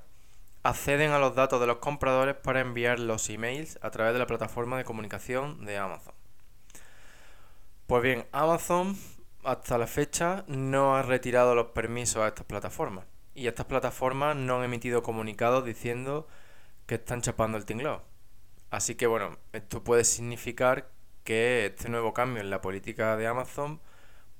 acceden 0.62 1.12
a 1.12 1.18
los 1.18 1.34
datos 1.34 1.60
de 1.60 1.66
los 1.66 1.78
compradores 1.78 2.36
para 2.36 2.60
enviar 2.60 2.98
los 2.98 3.30
emails 3.30 3.78
a 3.82 3.90
través 3.90 4.12
de 4.12 4.18
la 4.18 4.26
plataforma 4.26 4.76
de 4.76 4.84
comunicación 4.84 5.64
de 5.64 5.78
Amazon. 5.78 6.14
Pues 7.86 8.02
bien, 8.02 8.26
Amazon 8.32 8.96
hasta 9.42 9.78
la 9.78 9.86
fecha 9.86 10.44
no 10.46 10.96
ha 10.96 11.02
retirado 11.02 11.54
los 11.54 11.68
permisos 11.68 12.22
a 12.22 12.28
estas 12.28 12.46
plataformas. 12.46 13.06
Y 13.34 13.46
estas 13.46 13.66
plataformas 13.66 14.36
no 14.36 14.58
han 14.58 14.64
emitido 14.64 15.02
comunicados 15.02 15.64
diciendo 15.64 16.28
que 16.86 16.96
están 16.96 17.22
chapando 17.22 17.56
el 17.56 17.64
tinglado. 17.64 18.02
Así 18.70 18.94
que 18.94 19.06
bueno, 19.06 19.38
esto 19.52 19.82
puede 19.82 20.04
significar 20.04 20.90
que 21.24 21.66
este 21.66 21.88
nuevo 21.88 22.12
cambio 22.12 22.42
en 22.42 22.50
la 22.50 22.60
política 22.60 23.16
de 23.16 23.26
Amazon 23.26 23.80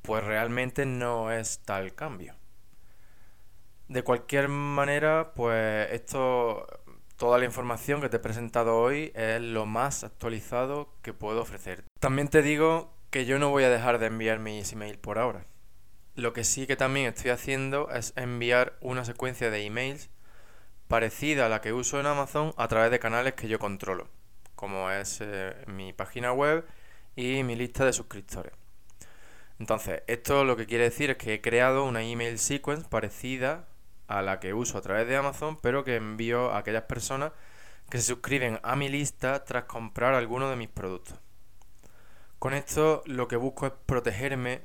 pues 0.02 0.24
realmente 0.24 0.86
no 0.86 1.30
es 1.30 1.60
tal 1.60 1.94
cambio. 1.94 2.34
De 3.88 4.02
cualquier 4.02 4.48
manera, 4.48 5.32
pues 5.34 5.90
esto, 5.92 6.66
toda 7.16 7.38
la 7.38 7.44
información 7.44 8.00
que 8.00 8.08
te 8.08 8.16
he 8.16 8.20
presentado 8.20 8.78
hoy 8.78 9.12
es 9.14 9.40
lo 9.40 9.66
más 9.66 10.04
actualizado 10.04 10.94
que 11.02 11.12
puedo 11.12 11.42
ofrecer. 11.42 11.84
También 11.98 12.28
te 12.28 12.42
digo 12.42 12.94
que 13.10 13.24
yo 13.24 13.38
no 13.38 13.50
voy 13.50 13.64
a 13.64 13.70
dejar 13.70 13.98
de 13.98 14.06
enviar 14.06 14.38
mis 14.38 14.72
emails 14.72 14.96
por 14.96 15.18
ahora. 15.18 15.44
Lo 16.14 16.32
que 16.32 16.44
sí 16.44 16.66
que 16.66 16.76
también 16.76 17.06
estoy 17.06 17.30
haciendo 17.30 17.90
es 17.90 18.12
enviar 18.16 18.76
una 18.80 19.04
secuencia 19.04 19.50
de 19.50 19.64
emails 19.64 20.10
parecida 20.86 21.46
a 21.46 21.48
la 21.48 21.60
que 21.60 21.72
uso 21.72 21.98
en 21.98 22.06
Amazon 22.06 22.52
a 22.56 22.68
través 22.68 22.90
de 22.90 22.98
canales 22.98 23.34
que 23.34 23.48
yo 23.48 23.58
controlo, 23.58 24.08
como 24.60 24.90
es 24.90 25.20
eh, 25.22 25.54
mi 25.68 25.94
página 25.94 26.34
web 26.34 26.66
y 27.16 27.42
mi 27.44 27.56
lista 27.56 27.86
de 27.86 27.94
suscriptores. 27.94 28.52
Entonces, 29.58 30.02
esto 30.06 30.44
lo 30.44 30.54
que 30.54 30.66
quiere 30.66 30.84
decir 30.84 31.08
es 31.08 31.16
que 31.16 31.32
he 31.32 31.40
creado 31.40 31.86
una 31.86 32.02
email 32.02 32.38
sequence 32.38 32.86
parecida 32.86 33.64
a 34.06 34.20
la 34.20 34.38
que 34.38 34.52
uso 34.52 34.76
a 34.76 34.82
través 34.82 35.08
de 35.08 35.16
Amazon, 35.16 35.56
pero 35.62 35.82
que 35.82 35.96
envío 35.96 36.50
a 36.50 36.58
aquellas 36.58 36.82
personas 36.82 37.32
que 37.88 37.96
se 37.96 38.04
suscriben 38.04 38.60
a 38.62 38.76
mi 38.76 38.90
lista 38.90 39.44
tras 39.44 39.64
comprar 39.64 40.12
alguno 40.12 40.50
de 40.50 40.56
mis 40.56 40.68
productos. 40.68 41.18
Con 42.38 42.52
esto 42.52 43.02
lo 43.06 43.28
que 43.28 43.36
busco 43.36 43.66
es 43.66 43.72
protegerme 43.86 44.60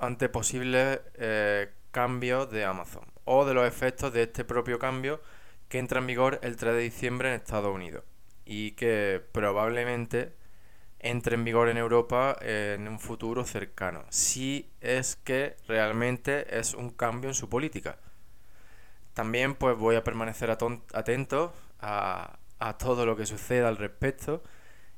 ante 0.00 0.28
posibles 0.28 1.00
eh, 1.14 1.70
cambios 1.92 2.50
de 2.50 2.64
Amazon 2.64 3.04
o 3.24 3.44
de 3.44 3.54
los 3.54 3.68
efectos 3.68 4.12
de 4.12 4.24
este 4.24 4.44
propio 4.44 4.80
cambio 4.80 5.20
que 5.68 5.78
entra 5.78 6.00
en 6.00 6.08
vigor 6.08 6.40
el 6.42 6.56
3 6.56 6.74
de 6.74 6.80
diciembre 6.80 7.28
en 7.28 7.34
Estados 7.36 7.72
Unidos 7.72 8.02
y 8.48 8.72
que 8.72 9.22
probablemente 9.32 10.32
entre 11.00 11.34
en 11.36 11.44
vigor 11.44 11.68
en 11.68 11.76
Europa 11.76 12.34
en 12.40 12.88
un 12.88 12.98
futuro 12.98 13.44
cercano, 13.44 14.04
si 14.08 14.70
es 14.80 15.16
que 15.16 15.56
realmente 15.68 16.58
es 16.58 16.72
un 16.74 16.90
cambio 16.90 17.28
en 17.28 17.34
su 17.34 17.48
política. 17.50 17.98
También 19.12 19.54
pues 19.54 19.76
voy 19.76 19.96
a 19.96 20.02
permanecer 20.02 20.50
atento 20.50 21.52
a, 21.80 22.38
a 22.58 22.78
todo 22.78 23.04
lo 23.04 23.16
que 23.16 23.26
suceda 23.26 23.68
al 23.68 23.76
respecto 23.76 24.42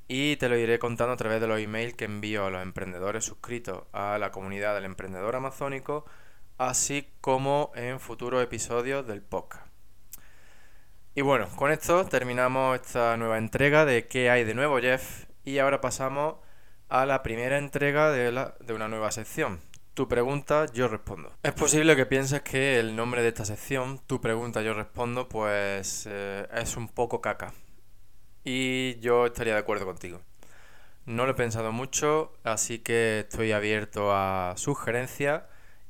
y 0.06 0.36
te 0.36 0.48
lo 0.48 0.56
iré 0.56 0.78
contando 0.78 1.12
a 1.12 1.16
través 1.16 1.40
de 1.40 1.48
los 1.48 1.58
emails 1.58 1.94
que 1.94 2.04
envío 2.04 2.46
a 2.46 2.50
los 2.50 2.62
emprendedores 2.62 3.24
suscritos 3.24 3.82
a 3.92 4.16
la 4.18 4.30
comunidad 4.30 4.74
del 4.74 4.84
emprendedor 4.84 5.34
amazónico, 5.34 6.04
así 6.56 7.08
como 7.20 7.72
en 7.74 7.98
futuros 7.98 8.42
episodios 8.44 9.06
del 9.06 9.22
podcast. 9.22 9.69
Y 11.20 11.22
bueno, 11.22 11.48
con 11.54 11.70
esto 11.70 12.06
terminamos 12.06 12.80
esta 12.80 13.14
nueva 13.18 13.36
entrega 13.36 13.84
de 13.84 14.06
¿Qué 14.06 14.30
hay 14.30 14.42
de 14.44 14.54
nuevo, 14.54 14.78
Jeff? 14.80 15.26
Y 15.44 15.58
ahora 15.58 15.82
pasamos 15.82 16.36
a 16.88 17.04
la 17.04 17.22
primera 17.22 17.58
entrega 17.58 18.10
de, 18.10 18.32
la, 18.32 18.54
de 18.60 18.72
una 18.72 18.88
nueva 18.88 19.10
sección. 19.10 19.60
Tu 19.92 20.08
pregunta, 20.08 20.64
yo 20.72 20.88
respondo. 20.88 21.30
Es 21.42 21.52
posible 21.52 21.94
que 21.94 22.06
pienses 22.06 22.40
que 22.40 22.80
el 22.80 22.96
nombre 22.96 23.20
de 23.20 23.28
esta 23.28 23.44
sección, 23.44 24.00
Tu 24.06 24.18
pregunta, 24.22 24.62
yo 24.62 24.72
respondo, 24.72 25.28
pues 25.28 26.08
eh, 26.10 26.48
es 26.54 26.78
un 26.78 26.88
poco 26.88 27.20
caca. 27.20 27.52
Y 28.42 28.98
yo 29.00 29.26
estaría 29.26 29.52
de 29.52 29.60
acuerdo 29.60 29.84
contigo. 29.84 30.22
No 31.04 31.26
lo 31.26 31.32
he 31.32 31.34
pensado 31.34 31.70
mucho, 31.70 32.32
así 32.44 32.78
que 32.78 33.26
estoy 33.28 33.52
abierto 33.52 34.14
a 34.14 34.54
sugerencias. 34.56 35.42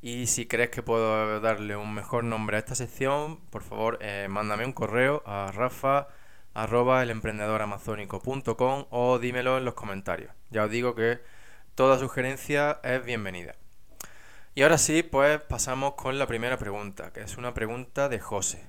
Y 0.02 0.26
si 0.28 0.46
crees 0.46 0.70
que 0.70 0.82
puedo 0.82 1.40
darle 1.40 1.76
un 1.76 1.92
mejor 1.94 2.24
nombre 2.24 2.56
a 2.56 2.60
esta 2.60 2.74
sección, 2.74 3.38
por 3.50 3.62
favor, 3.62 3.98
eh, 4.00 4.28
mándame 4.30 4.64
un 4.64 4.72
correo 4.72 5.22
a 5.26 5.52
rafa 5.52 6.08
arroba 6.54 7.04
o 8.90 9.18
dímelo 9.18 9.58
en 9.58 9.64
los 9.64 9.74
comentarios. 9.74 10.32
Ya 10.50 10.64
os 10.64 10.70
digo 10.70 10.94
que 10.94 11.20
toda 11.74 11.98
sugerencia 11.98 12.80
es 12.82 13.04
bienvenida. 13.04 13.54
Y 14.54 14.62
ahora 14.62 14.78
sí, 14.78 15.02
pues 15.02 15.40
pasamos 15.42 15.94
con 15.94 16.18
la 16.18 16.26
primera 16.26 16.58
pregunta, 16.58 17.12
que 17.12 17.20
es 17.20 17.36
una 17.36 17.54
pregunta 17.54 18.08
de 18.08 18.18
José. 18.18 18.66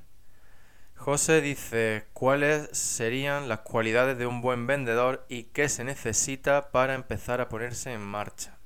José 0.95 1.41
dice, 1.41 2.05
¿cuáles 2.13 2.69
serían 2.77 3.49
las 3.49 3.61
cualidades 3.61 4.17
de 4.17 4.27
un 4.27 4.41
buen 4.41 4.67
vendedor 4.67 5.25
y 5.29 5.45
qué 5.45 5.67
se 5.67 5.83
necesita 5.83 6.71
para 6.71 6.93
empezar 6.93 7.41
a 7.41 7.49
ponerse 7.49 7.91
en 7.91 8.01
marcha? 8.01 8.60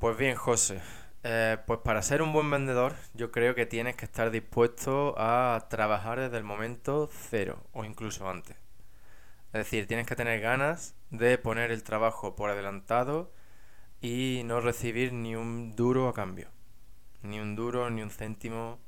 Pues 0.00 0.16
bien, 0.16 0.36
José, 0.36 0.80
eh, 1.22 1.56
pues 1.66 1.80
para 1.80 2.02
ser 2.02 2.22
un 2.22 2.32
buen 2.32 2.50
vendedor 2.50 2.94
yo 3.14 3.30
creo 3.32 3.54
que 3.54 3.66
tienes 3.66 3.96
que 3.96 4.04
estar 4.04 4.30
dispuesto 4.30 5.14
a 5.16 5.66
trabajar 5.70 6.20
desde 6.20 6.36
el 6.36 6.44
momento 6.44 7.08
cero 7.30 7.62
o 7.72 7.84
incluso 7.84 8.28
antes. 8.28 8.56
Es 9.52 9.52
decir, 9.64 9.86
tienes 9.86 10.06
que 10.06 10.16
tener 10.16 10.40
ganas 10.40 10.94
de 11.10 11.38
poner 11.38 11.70
el 11.70 11.82
trabajo 11.84 12.36
por 12.36 12.50
adelantado 12.50 13.32
y 14.00 14.42
no 14.44 14.60
recibir 14.60 15.12
ni 15.12 15.36
un 15.36 15.76
duro 15.76 16.08
a 16.08 16.14
cambio. 16.14 16.48
Ni 17.22 17.40
un 17.40 17.56
duro, 17.56 17.90
ni 17.90 18.02
un 18.02 18.10
céntimo 18.10 18.78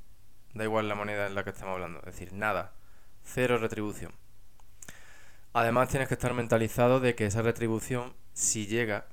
Da 0.53 0.63
igual 0.63 0.89
la 0.89 0.95
moneda 0.95 1.27
en 1.27 1.35
la 1.35 1.43
que 1.43 1.51
estamos 1.51 1.73
hablando. 1.75 1.99
Es 1.99 2.05
decir, 2.07 2.33
nada. 2.33 2.73
Cero 3.23 3.57
retribución. 3.59 4.11
Además 5.53 5.89
tienes 5.89 6.07
que 6.07 6.15
estar 6.15 6.33
mentalizado 6.33 6.99
de 6.99 7.15
que 7.15 7.25
esa 7.25 7.41
retribución, 7.41 8.13
si 8.33 8.67
llega, 8.67 9.07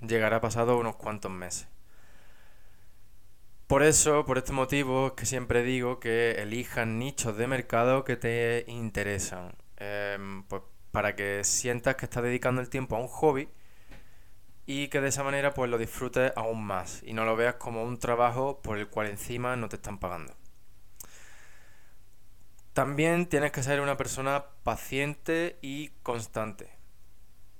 llegará 0.00 0.40
pasado 0.40 0.78
unos 0.78 0.96
cuantos 0.96 1.30
meses. 1.30 1.68
Por 3.66 3.82
eso, 3.82 4.24
por 4.24 4.38
este 4.38 4.52
motivo, 4.52 5.08
es 5.08 5.12
que 5.12 5.26
siempre 5.26 5.62
digo 5.62 6.00
que 6.00 6.32
elijan 6.42 6.98
nichos 6.98 7.36
de 7.36 7.46
mercado 7.46 8.02
que 8.04 8.16
te 8.16 8.64
interesan. 8.66 9.54
Em, 9.76 10.42
pues 10.44 10.62
para 10.90 11.14
que 11.14 11.44
sientas 11.44 11.96
que 11.96 12.06
estás 12.06 12.22
dedicando 12.22 12.60
el 12.62 12.70
tiempo 12.70 12.96
a 12.96 13.00
un 13.00 13.08
hobby 13.08 13.48
y 14.66 14.88
que 14.88 15.00
de 15.00 15.08
esa 15.08 15.22
manera 15.22 15.54
pues 15.54 15.70
lo 15.70 15.78
disfrutes 15.78 16.32
aún 16.36 16.64
más 16.64 17.02
y 17.04 17.12
no 17.12 17.24
lo 17.24 17.36
veas 17.36 17.56
como 17.56 17.84
un 17.84 17.98
trabajo 17.98 18.60
por 18.62 18.78
el 18.78 18.88
cual 18.88 19.08
encima 19.08 19.56
no 19.56 19.68
te 19.68 19.76
están 19.76 19.98
pagando. 19.98 20.34
También 22.72 23.26
tienes 23.26 23.52
que 23.52 23.62
ser 23.62 23.80
una 23.80 23.96
persona 23.96 24.46
paciente 24.62 25.58
y 25.62 25.90
constante 26.02 26.77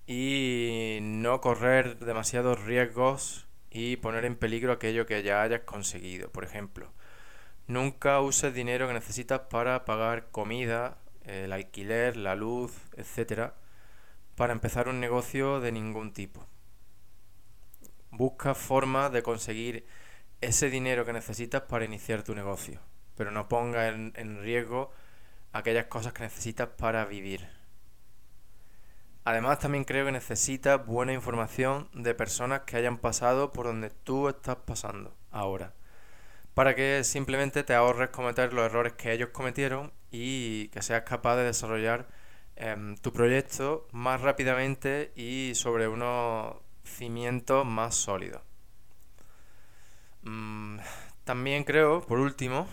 y 0.08 1.00
no 1.02 1.42
correr 1.42 1.98
demasiados 1.98 2.64
riesgos 2.64 3.46
y 3.70 3.98
poner 3.98 4.24
en 4.24 4.36
peligro 4.36 4.72
aquello 4.72 5.04
que 5.04 5.22
ya 5.22 5.42
hayas 5.42 5.60
conseguido. 5.60 6.30
Por 6.30 6.44
ejemplo, 6.44 6.90
nunca 7.66 8.18
uses 8.22 8.54
dinero 8.54 8.88
que 8.88 8.94
necesitas 8.94 9.40
para 9.50 9.84
pagar 9.84 10.30
comida, 10.30 10.96
el 11.24 11.52
alquiler, 11.52 12.16
la 12.16 12.34
luz, 12.36 12.72
etcétera, 12.96 13.54
para 14.34 14.54
empezar 14.54 14.88
un 14.88 14.98
negocio 14.98 15.60
de 15.60 15.72
ningún 15.72 16.14
tipo. 16.14 16.46
Busca 18.10 18.54
formas 18.54 19.12
de 19.12 19.22
conseguir 19.22 19.84
ese 20.40 20.70
dinero 20.70 21.04
que 21.04 21.12
necesitas 21.12 21.62
para 21.62 21.84
iniciar 21.84 22.22
tu 22.22 22.34
negocio, 22.34 22.80
pero 23.14 23.30
no 23.30 23.46
ponga 23.50 23.88
en, 23.88 24.14
en 24.16 24.40
riesgo 24.40 24.90
aquellas 25.52 25.84
cosas 25.86 26.14
que 26.14 26.22
necesitas 26.22 26.70
para 26.78 27.04
vivir. 27.04 27.57
Además, 29.28 29.58
también 29.58 29.84
creo 29.84 30.06
que 30.06 30.12
necesitas 30.12 30.86
buena 30.86 31.12
información 31.12 31.90
de 31.92 32.14
personas 32.14 32.62
que 32.62 32.78
hayan 32.78 32.96
pasado 32.96 33.52
por 33.52 33.66
donde 33.66 33.90
tú 33.90 34.26
estás 34.26 34.56
pasando 34.56 35.14
ahora 35.30 35.74
para 36.54 36.74
que 36.74 37.04
simplemente 37.04 37.62
te 37.62 37.74
ahorres 37.74 38.08
cometer 38.08 38.54
los 38.54 38.64
errores 38.64 38.94
que 38.94 39.12
ellos 39.12 39.28
cometieron 39.28 39.92
y 40.10 40.68
que 40.68 40.80
seas 40.80 41.02
capaz 41.02 41.36
de 41.36 41.44
desarrollar 41.44 42.08
em, 42.56 42.96
tu 42.96 43.12
proyecto 43.12 43.86
más 43.92 44.22
rápidamente 44.22 45.12
y 45.14 45.52
sobre 45.54 45.88
unos 45.88 46.56
cimientos 46.82 47.66
más 47.66 47.96
sólidos. 47.96 48.40
Mm, 50.22 50.78
también 51.24 51.64
creo, 51.64 52.00
por 52.00 52.18
último, 52.18 52.66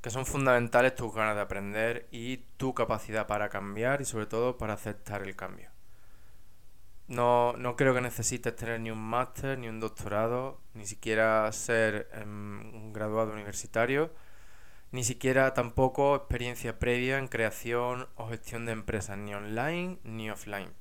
que 0.00 0.10
son 0.10 0.26
fundamentales 0.26 0.94
tus 0.94 1.14
ganas 1.14 1.36
de 1.36 1.42
aprender 1.42 2.08
y 2.10 2.38
tu 2.56 2.74
capacidad 2.74 3.26
para 3.26 3.48
cambiar 3.48 4.00
y 4.00 4.04
sobre 4.04 4.26
todo 4.26 4.56
para 4.56 4.74
aceptar 4.74 5.22
el 5.22 5.36
cambio. 5.36 5.70
No, 7.08 7.54
no 7.54 7.76
creo 7.76 7.92
que 7.92 8.00
necesites 8.00 8.54
tener 8.54 8.80
ni 8.80 8.90
un 8.90 9.02
máster, 9.02 9.58
ni 9.58 9.68
un 9.68 9.80
doctorado, 9.80 10.60
ni 10.74 10.86
siquiera 10.86 11.50
ser 11.52 12.08
em, 12.12 12.74
un 12.74 12.92
graduado 12.92 13.32
universitario, 13.32 14.12
ni 14.92 15.04
siquiera 15.04 15.54
tampoco 15.54 16.16
experiencia 16.16 16.78
previa 16.78 17.18
en 17.18 17.28
creación 17.28 18.08
o 18.16 18.28
gestión 18.28 18.66
de 18.66 18.72
empresas, 18.72 19.18
ni 19.18 19.34
online 19.34 19.98
ni 20.04 20.30
offline. 20.30 20.72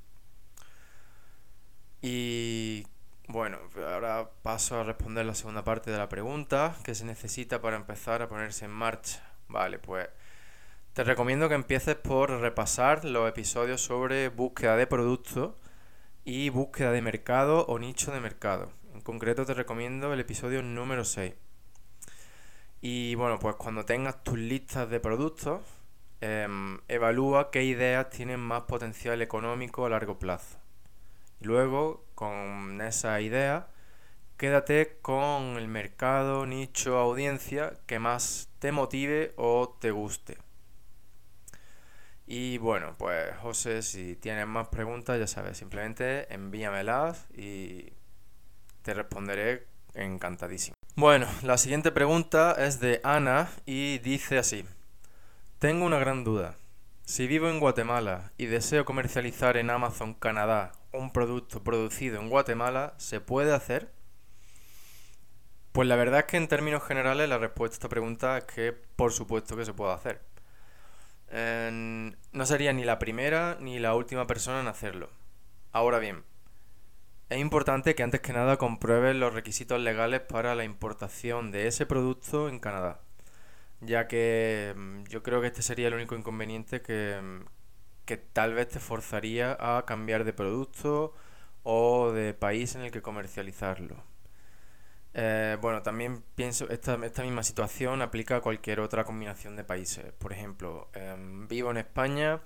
Y 2.01 2.38
ahora 4.00 4.29
paso 4.44 4.79
a 4.79 4.84
responder 4.84 5.25
la 5.25 5.36
segunda 5.36 5.65
parte 5.65 5.91
de 5.91 5.98
la 5.98 6.08
pregunta, 6.08 6.74
que 6.84 6.96
se 6.96 7.03
necesita 7.03 7.62
para 7.62 7.75
empezar 7.75 8.22
a 8.22 8.29
ponerse 8.29 8.63
en 8.63 8.72
marcha. 8.72 9.22
Vale, 9.50 9.77
pues 9.77 10.08
te 10.94 11.03
recomiendo 11.03 11.50
que 11.50 11.56
empieces 11.56 11.96
por 11.96 12.29
repasar 12.29 13.03
los 13.03 13.27
episodios 13.27 13.82
sobre 13.82 14.29
búsqueda 14.29 14.77
de 14.77 14.88
productos 14.88 15.56
y 16.24 16.50
búsqueda 16.50 16.94
de 16.94 17.01
mercado 17.01 17.65
o 17.65 17.77
nicho 17.77 18.13
de 18.13 18.22
mercado. 18.22 18.72
En 18.94 19.01
concreto 19.01 19.46
te 19.46 19.53
recomiendo 19.53 20.13
el 20.13 20.22
episodio 20.22 20.63
número 20.63 21.03
6. 21.03 21.34
Y 22.79 23.15
bueno, 23.15 23.38
pues 23.39 23.56
cuando 23.56 23.84
tengas 23.84 24.24
tus 24.24 24.38
listas 24.38 24.89
de 24.89 25.01
productos, 25.01 25.60
em, 26.22 26.79
evalúa 26.88 27.51
qué 27.51 27.65
ideas 27.65 28.10
tienen 28.12 28.39
más 28.39 28.62
potencial 28.62 29.22
económico 29.22 29.86
a 29.86 29.89
largo 29.89 30.18
plazo. 30.18 30.58
Y 31.41 31.46
luego, 31.46 32.06
con 32.15 32.79
esa 32.82 33.20
idea, 33.20 33.68
quédate 34.39 34.98
con 35.01 35.58
el 35.58 35.67
mercado, 35.67 36.46
nicho, 36.46 36.98
audiencia 36.98 37.74
que 37.86 38.00
más 38.00 38.48
te 38.60 38.72
motive 38.72 39.33
o 39.35 39.77
te 39.81 39.92
guste. 39.92 40.37
Y 42.25 42.57
bueno, 42.57 42.96
pues 42.98 43.35
José, 43.42 43.81
si 43.81 44.16
tienes 44.16 44.48
más 44.48 44.70
preguntas, 44.70 45.20
ya 45.20 45.27
sabes, 45.27 45.57
simplemente 45.57 46.33
envíamelas 46.33 47.27
y 47.35 47.92
te 48.81 48.94
responderé 48.94 49.68
encantadísimo. 49.94 50.74
Bueno, 50.96 51.27
la 51.44 51.57
siguiente 51.57 51.92
pregunta 51.92 52.55
es 52.57 52.79
de 52.79 53.01
Ana 53.03 53.50
y 53.66 53.98
dice 53.98 54.37
así. 54.37 54.63
Tengo 55.59 55.85
una 55.85 56.00
gran 56.00 56.24
duda. 56.24 56.55
Si 57.03 57.27
vivo 57.27 57.50
en 57.50 57.59
Guatemala 57.59 58.31
y 58.37 58.46
deseo 58.46 58.85
comercializar 58.85 59.57
en 59.57 59.70
Amazon 59.70 60.13
Canadá 60.13 60.72
un 60.94 61.11
producto 61.11 61.61
producido 61.61 62.22
en 62.22 62.29
Guatemala, 62.29 62.94
¿se 63.00 63.20
puede 63.20 63.53
hacer? 63.53 63.99
Pues 65.72 65.88
la 65.88 65.96
verdad 65.96 66.22
es 66.22 66.25
que 66.25 66.38
en 66.38 66.48
términos 66.48 66.84
generales 66.84 67.29
la 67.29 67.38
respuesta 67.38 67.75
a 67.75 67.77
esta 67.77 67.90
pregunta 67.90 68.38
es 68.38 68.44
que 68.46 68.74
por 68.74 69.14
supuesto 69.14 69.55
que 69.55 69.66
se 69.66 69.74
puede 69.74 69.94
hacer 69.94 70.22
no 71.32 72.46
sería 72.46 72.74
ni 72.74 72.84
la 72.84 73.00
primera 73.00 73.58
ni 73.60 73.79
la 73.79 73.96
última 73.96 74.27
persona 74.27 74.62
en 74.62 74.68
hacerlo. 74.68 75.10
Ahora 75.72 76.00
bien, 76.00 76.24
es 77.29 77.40
importante 77.40 77.96
que 77.96 78.03
antes 78.03 78.22
que 78.22 78.34
nada 78.34 78.58
compruebes 78.58 79.16
los 79.16 79.34
requisitos 79.34 79.79
legales 79.79 80.22
para 80.22 80.55
la 80.55 80.64
importación 80.64 81.51
de 81.51 81.68
ese 81.68 81.86
producto 81.86 82.50
en 82.50 82.60
Canadá, 82.60 83.01
ya 83.82 84.08
que 84.08 84.74
mm, 84.75 85.03
yo 85.05 85.24
creo 85.24 85.42
que 85.42 85.48
este 85.48 85.62
sería 85.62 85.88
el 85.88 85.94
único 85.96 86.16
inconveniente 86.16 86.82
que, 86.82 87.20
mm, 87.22 87.46
que 88.05 88.18
tal 88.18 88.53
vez 88.53 88.70
te 88.70 88.79
forzaría 88.79 89.58
a 89.60 89.86
cambiar 89.86 90.24
de 90.25 90.34
producto 90.34 91.14
o 91.64 92.12
de 92.12 92.34
país 92.34 92.75
en 92.75 92.82
el 92.84 92.92
que 92.92 93.01
comercializarlo. 93.01 94.03
Eh, 95.13 95.57
bueno, 95.61 95.81
también 95.81 96.24
pienso, 96.35 96.69
esta, 96.69 96.93
esta 97.05 97.24
misma 97.24 97.43
situación 97.43 98.01
aplica 98.01 98.37
a 98.37 98.41
cualquier 98.41 98.79
otra 98.79 99.03
combinación 99.03 99.55
de 99.55 99.63
países. 99.63 100.11
Por 100.13 100.33
ejemplo, 100.33 100.89
em, 100.93 101.48
vivo 101.48 101.72
en 101.72 101.77
España 101.77 102.41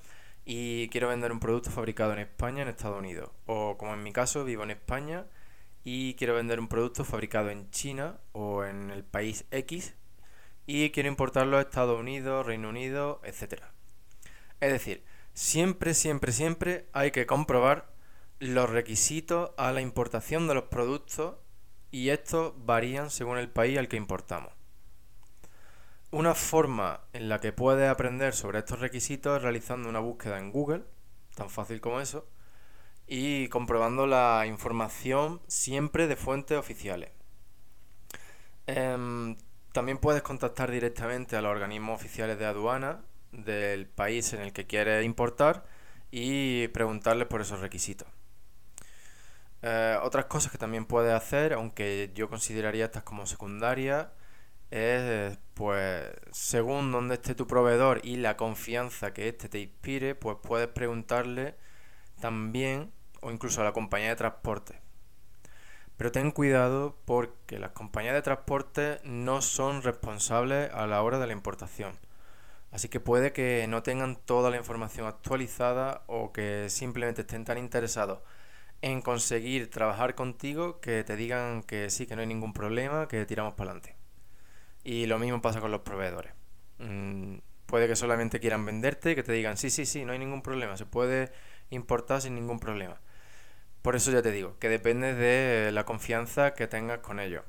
y 0.45 0.88
quiero 0.89 1.10
vender 1.10 1.32
un 1.32 1.39
producto 1.39 1.71
fabricado 1.71 2.13
en 2.13 2.19
España 2.19 2.63
en 2.63 2.69
Estados 2.69 2.99
Unidos. 2.99 3.32
O 3.45 3.78
como 3.78 3.93
en 3.93 4.04
mi 4.04 4.13
caso, 4.13 4.45
vivo 4.45 4.63
en 4.63 4.71
España 4.71 5.26
y 5.84 6.15
quiero 6.15 6.36
vender 6.36 6.60
un 6.60 6.67
producto 6.67 7.04
fabricado 7.04 7.49
en 7.49 7.69
China 7.71 8.19
o 8.32 8.63
en 8.63 8.91
el 8.91 9.04
país 9.04 9.45
X 9.52 9.95
y 10.65 10.91
quiero 10.91 11.10
importarlo 11.10 11.58
a 11.58 11.62
Estados 11.62 11.99
Unidos, 11.99 12.45
Reino 12.45 12.69
Unido, 12.69 13.21
etc. 13.26 13.63
Es 14.62 14.71
decir, 14.71 15.04
siempre, 15.34 15.93
siempre, 15.93 16.32
siempre 16.32 16.88
hay 16.93 17.12
que 17.12 17.26
comprobar 17.26 17.91
los 18.39 18.69
requisitos 18.69 19.52
a 19.58 19.71
la 19.71 19.82
importación 19.82 20.47
de 20.47 20.56
los 20.56 20.65
productos 20.65 21.36
y 21.93 22.10
estos 22.10 22.53
varían 22.58 23.12
según 23.12 23.38
el 23.38 23.49
país 23.49 23.77
al 23.77 23.88
que 23.88 23.97
importamos. 23.97 24.51
Una 26.10 26.34
forma 26.34 27.01
en 27.13 27.29
la 27.29 27.39
que 27.39 27.53
puedes 27.53 27.88
aprender 27.88 28.34
sobre 28.34 28.60
estos 28.60 28.79
requisitos 28.79 29.38
es 29.38 29.43
realizando 29.43 29.89
una 29.89 29.99
búsqueda 29.99 30.39
en 30.39 30.51
Google, 30.51 30.86
tan 31.36 31.51
fácil 31.51 31.82
como 31.82 32.01
eso, 32.01 32.27
y 33.06 33.47
comprobando 33.49 34.08
la 34.08 34.45
información 34.47 35.39
siempre 35.47 36.08
de 36.08 36.15
fuentes 36.15 36.58
oficiales. 36.58 37.12
Em, 38.65 39.38
también 39.71 39.99
puedes 39.99 40.23
contactar 40.23 40.71
directamente 40.71 41.36
a 41.36 41.43
los 41.43 41.51
organismos 41.51 41.95
oficiales 41.95 42.39
de 42.39 42.45
aduana 42.47 43.01
del 43.32 43.86
país 43.86 44.34
en 44.34 44.41
el 44.41 44.51
que 44.51 44.65
quieres 44.65 45.06
importar 45.06 45.63
y 46.10 46.69
preguntarles 46.69 47.27
por 47.27 47.41
esos 47.41 47.60
requisitos. 47.60 48.08
Eh, 49.63 49.97
otras 50.04 50.26
cosas 50.26 50.52
que 50.52 50.58
también 50.58 50.86
puedes 50.86 51.13
hacer, 51.13 51.54
aunque 51.54 52.12
yo 52.13 52.30
consideraría 52.30 52.86
estas 52.86 53.04
como 53.04 53.26
secundarias, 53.26 54.08
es 54.71 55.38
pues 55.54 56.06
según 56.32 56.91
donde 56.91 57.15
esté 57.15 57.36
tu 57.36 57.47
proveedor 57.47 58.02
y 58.04 58.17
la 58.17 58.36
confianza 58.38 59.13
que 59.13 59.30
éste 59.30 59.47
te 59.49 59.60
inspire, 59.60 60.15
pues 60.15 60.38
puedes 60.43 60.67
preguntarle 60.67 61.56
también 62.19 62.91
o 63.21 63.32
incluso 63.32 63.62
a 63.62 63.63
la 63.65 63.73
compañía 63.73 64.10
de 64.10 64.15
transporte. 64.17 64.82
Pero 65.97 66.12
ten 66.12 66.32
cuidado 66.32 66.97
porque 67.06 67.60
las 67.60 67.71
compañías 67.71 68.15
de 68.15 68.21
transporte 68.21 68.99
no 69.06 69.41
son 69.41 69.82
responsables 69.84 70.71
a 70.73 70.88
la 70.88 71.02
hora 71.04 71.19
de 71.19 71.28
la 71.28 71.34
importación. 71.34 71.97
Así 72.71 72.89
que 72.89 72.99
puede 72.99 73.34
que 73.34 73.65
no 73.69 73.84
tengan 73.84 74.17
toda 74.17 74.49
la 74.49 74.58
información 74.58 75.08
actualizada 75.08 76.04
o 76.08 76.34
que 76.34 76.69
simplemente 76.69 77.21
estén 77.21 77.45
tan 77.45 77.58
interesados 77.58 78.19
en 78.84 79.02
conseguir 79.02 79.69
trabajar 79.72 80.13
contigo 80.15 80.82
que 80.82 81.04
te 81.06 81.15
digan 81.15 81.63
que 81.63 81.89
sí, 81.89 82.06
que 82.06 82.15
no 82.15 82.22
hay 82.22 82.28
ningún 82.28 82.54
problema, 82.54 83.08
que 83.08 83.26
tiramos 83.26 83.54
para 83.56 83.72
adelante. 83.72 83.96
Y 84.84 85.08
lo 85.08 85.19
mismo 85.19 85.41
pasa 85.41 85.62
con 85.62 85.72
los 85.72 85.82
proveedores. 85.82 86.34
Mm, 86.80 87.38
puede 87.65 87.88
que 87.88 87.96
solamente 87.96 88.39
quieran 88.41 88.65
venderte 88.65 89.15
que 89.15 89.24
te 89.24 89.32
digan 89.34 89.58
sí, 89.58 89.69
sí, 89.69 89.86
sí, 89.86 90.06
no 90.06 90.13
hay 90.13 90.19
ningún 90.19 90.41
problema, 90.43 90.78
se 90.78 90.86
puede 90.86 91.32
importar 91.69 92.22
sin 92.22 92.36
ningún 92.36 92.60
problema. 92.60 93.02
Por 93.82 93.96
eso 93.96 94.12
ya 94.12 94.22
te 94.24 94.32
digo, 94.32 94.58
que 94.60 94.69
depende 94.69 95.13
de 95.15 95.72
la 95.72 95.86
confianza 95.86 96.54
que 96.56 96.67
tengas 96.67 97.00
con 97.00 97.19
ellos. 97.19 97.43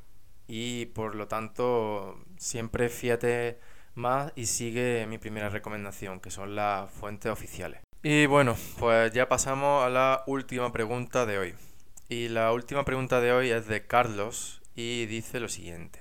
y 0.48 0.86
por 0.88 1.14
lo 1.16 1.28
tanto 1.28 2.20
siempre 2.38 2.88
fíate 2.90 3.58
más 3.94 4.32
y 4.36 4.46
sigue 4.46 5.06
mi 5.08 5.18
primera 5.18 5.48
recomendación, 5.50 6.20
que 6.20 6.30
son 6.30 6.56
las 6.56 6.90
fuentes 6.90 7.32
oficiales. 7.32 7.83
Y 8.06 8.26
bueno, 8.26 8.54
pues 8.78 9.14
ya 9.14 9.30
pasamos 9.30 9.82
a 9.82 9.88
la 9.88 10.24
última 10.26 10.70
pregunta 10.70 11.24
de 11.24 11.38
hoy. 11.38 11.54
Y 12.10 12.28
la 12.28 12.52
última 12.52 12.84
pregunta 12.84 13.18
de 13.22 13.32
hoy 13.32 13.48
es 13.48 13.66
de 13.66 13.86
Carlos 13.86 14.60
y 14.74 15.06
dice 15.06 15.40
lo 15.40 15.48
siguiente. 15.48 16.00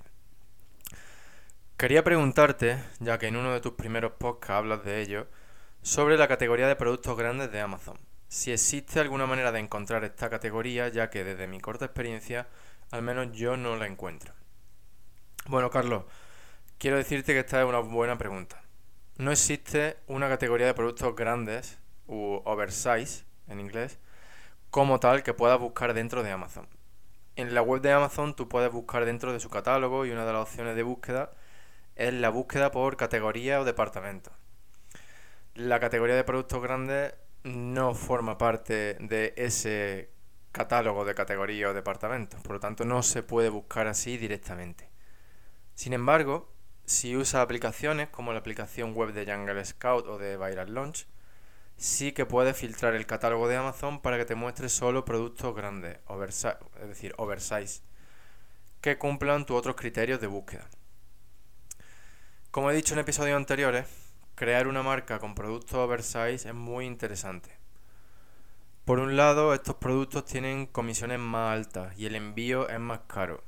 Quería 1.78 2.04
preguntarte, 2.04 2.78
ya 3.00 3.18
que 3.20 3.28
en 3.28 3.38
uno 3.38 3.54
de 3.54 3.62
tus 3.62 3.76
primeros 3.76 4.12
podcasts 4.20 4.50
hablas 4.50 4.84
de 4.84 5.02
ello, 5.02 5.28
sobre 5.82 6.18
la 6.18 6.28
categoría 6.28 6.68
de 6.68 6.76
productos 6.76 7.18
grandes 7.18 7.54
de 7.54 7.62
Amazon. 7.62 7.98
Si 8.28 8.52
existe 8.52 9.00
alguna 9.00 9.26
manera 9.26 9.54
de 9.54 9.60
encontrar 9.60 10.04
esta 10.04 10.30
categoría, 10.30 10.90
ya 10.90 11.10
que 11.10 11.24
desde 11.24 11.48
mi 11.48 11.62
corta 11.62 11.86
experiencia, 11.86 12.50
al 12.92 13.02
menos 13.02 13.32
yo 13.32 13.56
no 13.56 13.78
la 13.78 13.88
encuentro. 13.88 14.34
Bueno, 15.46 15.70
Carlos, 15.70 16.04
quiero 16.80 16.98
decirte 16.98 17.32
que 17.32 17.40
esta 17.40 17.62
es 17.62 17.66
una 17.66 17.80
buena 17.80 18.18
pregunta. 18.18 18.62
No 19.16 19.32
existe 19.32 19.96
una 20.08 20.28
categoría 20.28 20.68
de 20.68 20.74
productos 20.74 21.16
grandes, 21.16 21.80
u 22.14 22.42
oversize 22.46 23.26
en 23.48 23.60
inglés, 23.60 24.00
como 24.70 25.00
tal 25.00 25.24
que 25.24 25.34
puedas 25.34 25.60
buscar 25.60 25.94
dentro 25.94 26.24
de 26.24 26.32
Amazon. 26.32 26.68
En 27.36 27.54
la 27.56 27.62
web 27.62 27.82
de 27.82 27.92
Amazon 27.92 28.36
tú 28.36 28.48
puedes 28.48 28.72
buscar 28.72 29.06
dentro 29.06 29.34
de 29.34 29.40
su 29.40 29.50
catálogo 29.50 30.06
y 30.06 30.12
una 30.12 30.26
de 30.26 30.34
las 30.34 30.44
opciones 30.44 30.76
de 30.76 30.84
búsqueda 30.84 31.32
es 31.96 32.14
la 32.14 32.30
búsqueda 32.30 32.72
por 32.72 32.96
categoría 32.96 33.60
o 33.60 33.66
departamento. 33.66 34.32
La 35.56 35.80
categoría 35.80 36.16
de 36.16 36.24
productos 36.24 36.62
grandes 36.62 37.14
no 37.44 37.94
forma 37.94 38.38
parte 38.38 38.96
de 39.00 39.34
ese 39.36 40.10
catálogo 40.52 41.06
de 41.06 41.16
categoría 41.16 41.70
o 41.70 41.74
departamento, 41.74 42.38
por 42.44 42.54
lo 42.54 42.60
tanto 42.60 42.86
no 42.86 43.02
se 43.04 43.24
puede 43.24 43.50
buscar 43.50 43.88
así 43.88 44.18
directamente. 44.18 44.90
Sin 45.74 45.94
embargo, 45.94 46.54
si 46.86 47.16
usa 47.16 47.42
aplicaciones 47.42 48.10
como 48.10 48.34
la 48.34 48.40
aplicación 48.40 48.94
web 48.94 49.14
de 49.14 49.26
Jungle 49.26 49.64
Scout 49.66 50.06
o 50.08 50.18
de 50.18 50.38
Viral 50.38 50.74
Launch, 50.74 51.08
sí 51.84 52.14
que 52.14 52.26
puedes 52.26 52.56
filtrar 52.56 52.96
el 52.96 53.06
catálogo 53.06 53.50
de 53.50 53.58
Amazon 53.58 54.02
para 54.02 54.18
que 54.18 54.24
te 54.24 54.36
muestre 54.36 54.70
solo 54.70 55.04
productos 55.04 55.54
grandes, 55.54 55.98
es 56.82 56.88
decir, 56.88 57.14
oversize, 57.18 57.82
que 58.80 58.98
cumplan 58.98 59.46
tus 59.46 59.58
otros 59.58 59.76
criterios 59.76 60.22
de 60.22 60.28
búsqueda. 60.28 60.70
Como 62.52 62.72
he 62.72 62.76
dicho 62.76 62.94
en 62.94 63.02
episodios 63.02 63.36
anteriores, 63.36 63.86
crear 64.36 64.68
una 64.68 64.82
marca 64.82 65.20
con 65.20 65.36
productos 65.36 65.76
oversize 65.76 66.48
es 66.48 66.54
muy 66.54 66.86
interesante. 66.86 67.52
Por 68.86 69.00
un 69.00 69.18
lado, 69.18 69.54
estos 69.54 69.76
productos 69.76 70.24
tienen 70.24 70.68
comisiones 70.68 71.20
más 71.20 71.52
altas 71.52 72.00
y 72.00 72.06
el 72.06 72.16
envío 72.16 72.70
es 72.70 72.80
más 72.80 73.02
caro. 73.08 73.44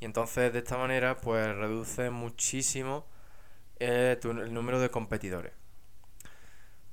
Y 0.00 0.06
entonces 0.06 0.54
de 0.54 0.60
esta 0.60 0.78
manera 0.78 1.18
pues 1.18 1.54
reduce 1.54 2.08
muchísimo 2.08 3.06
eh, 3.78 4.18
el 4.22 4.54
número 4.54 4.80
de 4.80 4.90
competidores. 4.90 5.52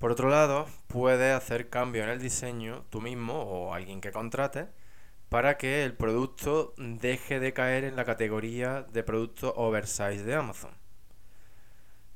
Por 0.02 0.12
otro 0.12 0.30
lado, 0.30 0.66
puedes 0.88 1.32
hacer 1.32 1.70
cambios 1.70 2.06
en 2.06 2.10
el 2.10 2.20
diseño 2.20 2.86
tú 2.90 3.02
mismo 3.02 3.36
o 3.36 3.76
alguien 3.76 4.02
que 4.02 4.12
contrate 4.12 4.68
para 5.30 5.58
que 5.60 5.86
el 5.86 5.94
producto 5.94 6.74
deje 6.76 7.40
de 7.40 7.54
caer 7.54 7.84
en 7.84 7.96
la 7.96 8.04
categoría 8.04 8.82
de 8.82 9.04
producto 9.04 9.54
oversize 9.56 10.24
de 10.24 10.34
Amazon. 10.34 10.72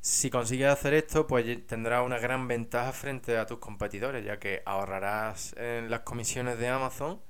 Si 0.02 0.32
consigues 0.32 0.70
hacer 0.70 0.96
esto, 0.96 1.28
pues 1.28 1.46
tendrás 1.68 2.04
una 2.04 2.18
gran 2.18 2.48
ventaja 2.48 2.92
frente 2.92 3.38
a 3.38 3.46
tus 3.46 3.60
competidores, 3.60 4.26
ya 4.26 4.40
que 4.40 4.64
ahorrarás 4.66 5.54
en 5.56 5.92
las 5.92 6.00
comisiones 6.00 6.58
de 6.58 6.70
Amazon 6.70 7.22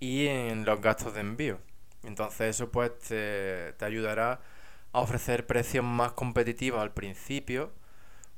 y 0.00 0.28
en 0.28 0.64
los 0.64 0.80
gastos 0.80 1.12
de 1.12 1.20
envío. 1.20 1.58
Entonces 2.04 2.56
eso 2.56 2.70
pues 2.70 2.92
te 3.00 3.84
ayudará 3.84 4.40
a 4.94 5.00
ofrecer 5.00 5.46
precios 5.46 5.84
más 5.84 6.12
competitivos 6.12 6.80
al 6.80 6.94
principio 6.94 7.78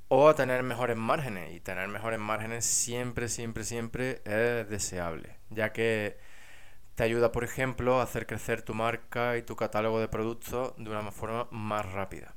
o 0.09 0.29
a 0.29 0.35
tener 0.35 0.63
mejores 0.63 0.97
márgenes. 0.97 1.55
Y 1.55 1.61
tener 1.61 1.89
mejores 1.89 2.19
márgenes 2.19 2.65
siempre, 2.65 3.29
siempre, 3.29 3.65
siempre 3.65 4.23
es 4.25 4.69
deseable, 4.69 5.37
ya 5.51 5.73
que 5.73 6.19
te 6.95 7.05
ayuda, 7.05 7.33
por 7.33 7.45
ejemplo, 7.45 8.01
a 8.01 8.05
hacer 8.05 8.27
crecer 8.27 8.63
tu 8.63 8.75
marca 8.75 9.37
y 9.37 9.43
tu 9.43 9.57
catálogo 9.57 10.01
de 10.01 10.09
productos 10.09 10.75
de 10.77 10.91
una 10.91 11.11
forma 11.11 11.49
más 11.51 11.91
rápida. 11.91 12.35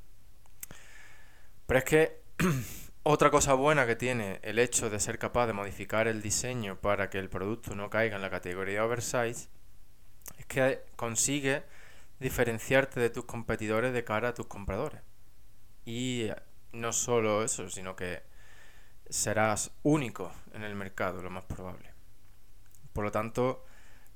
Pero 1.66 1.78
es 1.78 1.84
que 1.84 2.22
otra 3.02 3.30
cosa 3.30 3.54
buena 3.54 3.86
que 3.86 3.96
tiene 3.96 4.40
el 4.42 4.58
hecho 4.58 4.90
de 4.90 5.00
ser 5.00 5.18
capaz 5.18 5.46
de 5.46 5.52
modificar 5.52 6.08
el 6.08 6.22
diseño 6.22 6.76
para 6.80 7.10
que 7.10 7.18
el 7.18 7.28
producto 7.28 7.74
no 7.74 7.90
caiga 7.90 8.16
en 8.16 8.22
la 8.22 8.30
categoría 8.30 8.84
oversize 8.84 9.48
es 10.38 10.46
que 10.46 10.82
consigue 10.96 11.64
diferenciarte 12.18 13.00
de 13.00 13.10
tus 13.10 13.24
competidores 13.24 13.92
de 13.92 14.04
cara 14.04 14.28
a 14.28 14.34
tus 14.34 14.46
compradores. 14.46 15.02
Y 15.84 16.30
no 16.72 16.92
solo 16.92 17.42
eso, 17.42 17.70
sino 17.70 17.96
que 17.96 18.22
serás 19.08 19.72
único 19.82 20.30
en 20.52 20.62
el 20.62 20.74
mercado, 20.74 21.22
lo 21.22 21.30
más 21.30 21.44
probable. 21.44 21.94
Por 22.92 23.04
lo 23.04 23.10
tanto, 23.10 23.64